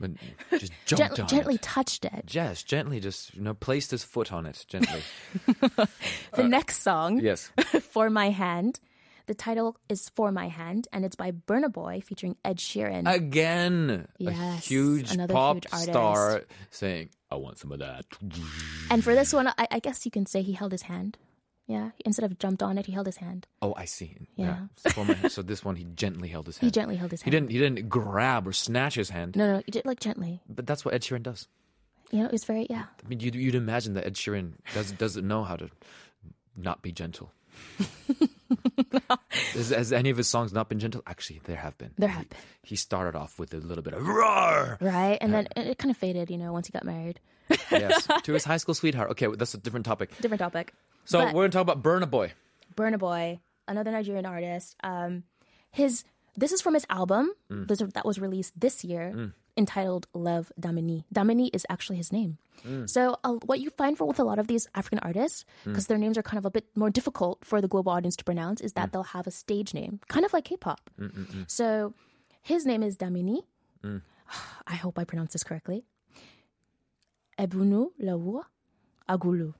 but 0.00 0.10
just 0.58 0.72
jumped 0.86 1.16
gently, 1.16 1.22
on 1.22 1.28
gently 1.28 1.54
it. 1.56 1.62
touched 1.62 2.04
it. 2.04 2.24
Yes, 2.34 2.62
gently, 2.62 2.98
just 3.00 3.34
you 3.34 3.42
know, 3.42 3.54
placed 3.54 3.90
his 3.90 4.02
foot 4.02 4.32
on 4.32 4.46
it 4.46 4.64
gently. 4.66 5.02
The 6.34 6.44
uh, 6.44 6.46
next 6.46 6.82
song, 6.82 7.20
yes. 7.20 7.50
"For 7.92 8.08
My 8.10 8.30
Hand," 8.30 8.80
the 9.26 9.34
title 9.34 9.76
is 9.88 10.08
"For 10.08 10.32
My 10.32 10.48
Hand," 10.48 10.88
and 10.92 11.04
it's 11.04 11.16
by 11.16 11.32
Burna 11.32 11.70
Boy 11.72 12.00
featuring 12.04 12.36
Ed 12.44 12.58
Sheeran. 12.58 13.12
Again, 13.12 14.06
a 14.18 14.22
Yes, 14.22 14.66
huge 14.66 15.12
another 15.12 15.34
pop 15.34 15.56
huge 15.56 15.66
artist. 15.72 15.90
star 15.90 16.42
saying, 16.70 17.10
"I 17.30 17.36
want 17.36 17.58
some 17.58 17.72
of 17.72 17.78
that." 17.80 18.06
and 18.90 19.02
for 19.04 19.14
this 19.14 19.32
one, 19.32 19.48
I, 19.48 19.66
I 19.70 19.78
guess 19.80 20.04
you 20.04 20.10
can 20.10 20.26
say 20.26 20.42
he 20.42 20.52
held 20.52 20.72
his 20.72 20.82
hand. 20.82 21.18
Yeah, 21.70 21.90
instead 22.04 22.24
of 22.24 22.36
jumped 22.40 22.64
on 22.64 22.78
it, 22.78 22.86
he 22.86 22.92
held 22.92 23.06
his 23.06 23.18
hand. 23.18 23.46
Oh, 23.62 23.74
I 23.76 23.84
see. 23.84 24.16
Yeah. 24.34 24.66
So, 24.76 24.90
for 24.90 25.04
my- 25.04 25.28
so 25.28 25.40
this 25.40 25.64
one, 25.64 25.76
he 25.76 25.84
gently 25.84 26.28
held 26.28 26.46
his 26.46 26.58
hand. 26.58 26.66
He 26.66 26.72
gently 26.72 26.96
held 26.96 27.12
his 27.12 27.22
hand. 27.22 27.32
He 27.32 27.38
didn't. 27.38 27.50
He 27.52 27.58
didn't 27.58 27.88
grab 27.88 28.48
or 28.48 28.52
snatch 28.52 28.96
his 28.96 29.10
hand. 29.10 29.36
No, 29.36 29.52
no, 29.52 29.62
he 29.64 29.70
did 29.70 29.86
like 29.86 30.00
gently. 30.00 30.40
But 30.48 30.66
that's 30.66 30.84
what 30.84 30.94
Ed 30.94 31.02
Sheeran 31.02 31.22
does. 31.22 31.46
You 32.10 32.24
know, 32.24 32.30
it's 32.32 32.44
very 32.44 32.66
yeah. 32.68 32.86
I 33.04 33.08
mean, 33.08 33.20
you'd, 33.20 33.36
you'd 33.36 33.54
imagine 33.54 33.94
that 33.94 34.04
Ed 34.04 34.14
Sheeran 34.14 34.54
does, 34.74 34.90
doesn't 34.90 35.26
know 35.28 35.44
how 35.44 35.54
to 35.54 35.70
not 36.56 36.82
be 36.82 36.90
gentle. 36.90 37.30
has, 39.54 39.70
has 39.70 39.92
any 39.92 40.10
of 40.10 40.16
his 40.16 40.26
songs 40.28 40.52
not 40.52 40.68
been 40.68 40.78
gentle? 40.80 41.02
Actually, 41.06 41.40
there 41.44 41.56
have 41.56 41.76
been. 41.78 41.92
There 41.98 42.08
have 42.08 42.28
been. 42.28 42.38
He 42.62 42.74
started 42.76 43.16
off 43.16 43.38
with 43.38 43.54
a 43.54 43.58
little 43.58 43.82
bit 43.82 43.94
of 43.94 44.06
roar. 44.06 44.76
Right, 44.80 45.18
and 45.20 45.32
then 45.32 45.46
it, 45.56 45.66
it 45.68 45.78
kind 45.78 45.90
of 45.90 45.96
faded, 45.96 46.30
you 46.30 46.38
know, 46.38 46.52
once 46.52 46.66
he 46.66 46.72
got 46.72 46.84
married. 46.84 47.20
Yes, 47.70 48.06
to 48.24 48.32
his 48.32 48.44
high 48.44 48.56
school 48.56 48.74
sweetheart. 48.74 49.10
Okay, 49.12 49.28
that's 49.36 49.54
a 49.54 49.58
different 49.58 49.86
topic. 49.86 50.10
Different 50.20 50.40
topic. 50.40 50.72
So 51.10 51.18
But- 51.18 51.34
we're 51.34 51.42
gonna 51.42 51.56
talk 51.58 51.62
about 51.68 51.82
Burna 51.82 52.08
Boy. 52.08 52.32
Burna 52.76 52.96
Boy, 52.98 53.40
another 53.66 53.90
Nigerian 53.90 54.24
artist. 54.26 54.76
Um, 54.84 55.24
his 55.72 56.04
this 56.36 56.52
is 56.52 56.62
from 56.62 56.74
his 56.74 56.86
album 56.88 57.32
Mm. 57.50 57.66
this, 57.66 57.80
that 57.94 58.06
was 58.06 58.20
released 58.20 58.52
this 58.58 58.84
year, 58.84 59.32
entitled 59.56 60.06
"Love 60.14 60.52
Damini." 60.58 61.02
Damini 61.12 61.50
is 61.52 61.66
actually 61.68 61.96
his 61.96 62.12
name. 62.12 62.38
Mm. 62.62 62.88
So 62.88 63.16
uh, 63.24 63.34
what 63.50 63.58
you 63.58 63.70
find 63.70 63.98
for 63.98 64.06
with 64.06 64.20
a 64.20 64.24
lot 64.30 64.38
of 64.38 64.46
these 64.46 64.68
African 64.76 65.00
artists, 65.00 65.44
because 65.64 65.88
their 65.88 65.98
names 65.98 66.16
are 66.16 66.22
kind 66.22 66.38
of 66.38 66.46
a 66.46 66.50
bit 66.50 66.66
more 66.76 66.90
difficult 66.90 67.44
for 67.44 67.60
the 67.60 67.66
global 67.66 67.90
audience 67.90 68.14
to 68.16 68.24
pronounce, 68.24 68.60
is 68.60 68.74
that 68.74 68.88
Mm. 68.88 68.92
they'll 68.92 69.12
have 69.18 69.26
a 69.26 69.32
stage 69.32 69.74
name, 69.74 69.98
kind 70.08 70.24
of 70.24 70.32
like 70.32 70.44
K-pop. 70.44 70.88
So 71.48 71.92
his 72.40 72.64
name 72.64 72.84
is 72.84 72.96
Damini. 72.96 73.42
Mm. 73.82 74.02
I 74.68 74.76
hope 74.76 74.96
I 74.96 75.04
pronounce 75.04 75.32
this 75.32 75.42
correctly. 75.42 75.84
Ebunu 77.36 77.90
Lawu 78.00 78.44
Agulu. 79.08 79.54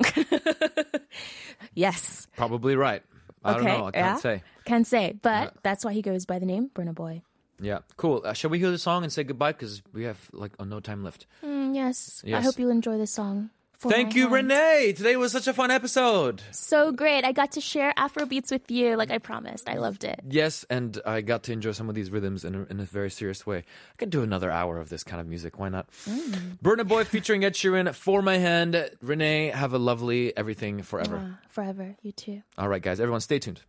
yes. 1.74 2.26
Probably 2.36 2.76
right. 2.76 3.02
I 3.44 3.52
don't 3.54 3.62
Okay, 3.66 3.78
know. 3.78 3.86
I 3.86 3.90
can't 3.90 3.96
yeah. 3.96 4.16
say. 4.16 4.42
Can't 4.64 4.86
say, 4.86 5.14
but 5.22 5.54
that's 5.62 5.84
why 5.84 5.92
he 5.92 6.02
goes 6.02 6.26
by 6.26 6.38
the 6.38 6.46
name 6.46 6.70
Burna 6.74 6.94
Boy. 6.94 7.22
Yeah, 7.60 7.78
cool. 7.96 8.22
Uh, 8.24 8.32
shall 8.34 8.50
we 8.50 8.58
hear 8.58 8.70
the 8.70 8.78
song 8.78 9.02
and 9.02 9.12
say 9.12 9.24
goodbye? 9.24 9.52
Because 9.52 9.82
we 9.92 10.04
have 10.04 10.28
like 10.32 10.52
uh, 10.58 10.64
no 10.64 10.80
time 10.80 11.02
left. 11.02 11.26
Mm, 11.44 11.74
yes. 11.74 12.22
I 12.26 12.40
hope 12.40 12.58
you'll 12.58 12.70
enjoy 12.70 12.98
this 12.98 13.12
song. 13.12 13.50
For 13.78 13.92
Thank 13.92 14.16
you, 14.16 14.22
Hand. 14.22 14.32
Renee. 14.34 14.92
Today 14.96 15.14
was 15.16 15.30
such 15.30 15.46
a 15.46 15.54
fun 15.54 15.70
episode. 15.70 16.42
So 16.50 16.90
great. 16.90 17.24
I 17.24 17.30
got 17.30 17.52
to 17.52 17.60
share 17.60 17.92
Afro 17.96 18.26
beats 18.26 18.50
with 18.50 18.68
you 18.72 18.96
like 18.96 19.12
I 19.12 19.18
promised. 19.18 19.68
I 19.68 19.76
loved 19.76 20.02
it. 20.02 20.18
Yes, 20.28 20.66
and 20.68 21.00
I 21.06 21.20
got 21.20 21.44
to 21.44 21.52
enjoy 21.52 21.70
some 21.70 21.88
of 21.88 21.94
these 21.94 22.10
rhythms 22.10 22.44
in 22.44 22.56
a, 22.56 22.62
in 22.64 22.80
a 22.80 22.84
very 22.84 23.08
serious 23.08 23.46
way. 23.46 23.58
I 23.58 23.96
could 23.96 24.10
do 24.10 24.24
another 24.24 24.50
hour 24.50 24.78
of 24.78 24.88
this 24.88 25.04
kind 25.04 25.20
of 25.20 25.28
music. 25.28 25.60
Why 25.60 25.68
not? 25.68 25.88
Mm. 26.06 26.58
Burna 26.60 26.88
Boy 26.88 27.04
featuring 27.04 27.44
Ed 27.44 27.54
Sheeran 27.54 27.94
for 27.94 28.20
my 28.20 28.38
hand. 28.38 28.90
Renee, 29.00 29.50
have 29.50 29.72
a 29.72 29.78
lovely 29.78 30.36
everything 30.36 30.82
forever. 30.82 31.38
Forever. 31.48 31.94
You 32.02 32.10
too. 32.10 32.42
All 32.58 32.68
right, 32.68 32.82
guys, 32.82 32.98
everyone, 32.98 33.20
stay 33.20 33.38
tuned. 33.38 33.60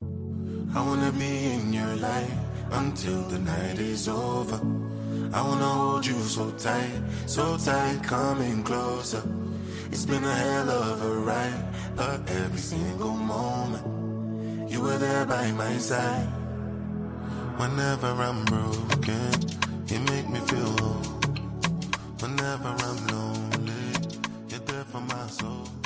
I 0.00 0.80
wanna 0.80 1.12
be 1.12 1.52
in 1.52 1.74
your 1.74 1.96
life 1.96 2.32
until 2.70 3.20
the 3.24 3.38
night 3.40 3.78
is 3.78 4.08
over. 4.08 4.58
I 5.32 5.42
wanna 5.42 5.64
hold 5.64 6.06
you 6.06 6.18
so 6.22 6.50
tight, 6.52 7.02
so 7.26 7.58
tight, 7.58 8.02
coming 8.02 8.62
closer. 8.62 9.22
It's 9.90 10.06
been 10.06 10.24
a 10.24 10.34
hell 10.34 10.70
of 10.70 11.02
a 11.02 11.14
ride, 11.20 11.64
but 11.96 12.20
every 12.30 12.58
single 12.58 13.12
moment 13.12 14.70
you 14.70 14.80
were 14.80 14.96
there 14.96 15.26
by 15.26 15.52
my 15.52 15.76
side. 15.78 16.28
Whenever 17.58 18.08
I'm 18.08 18.44
broken, 18.46 19.32
you 19.88 19.98
make 20.00 20.28
me 20.30 20.40
feel 20.40 20.72
whole. 20.80 21.18
Whenever 22.20 22.68
I'm 22.68 23.06
lonely, 23.08 23.92
you're 24.48 24.60
there 24.60 24.84
for 24.84 25.00
my 25.00 25.26
soul. 25.26 25.77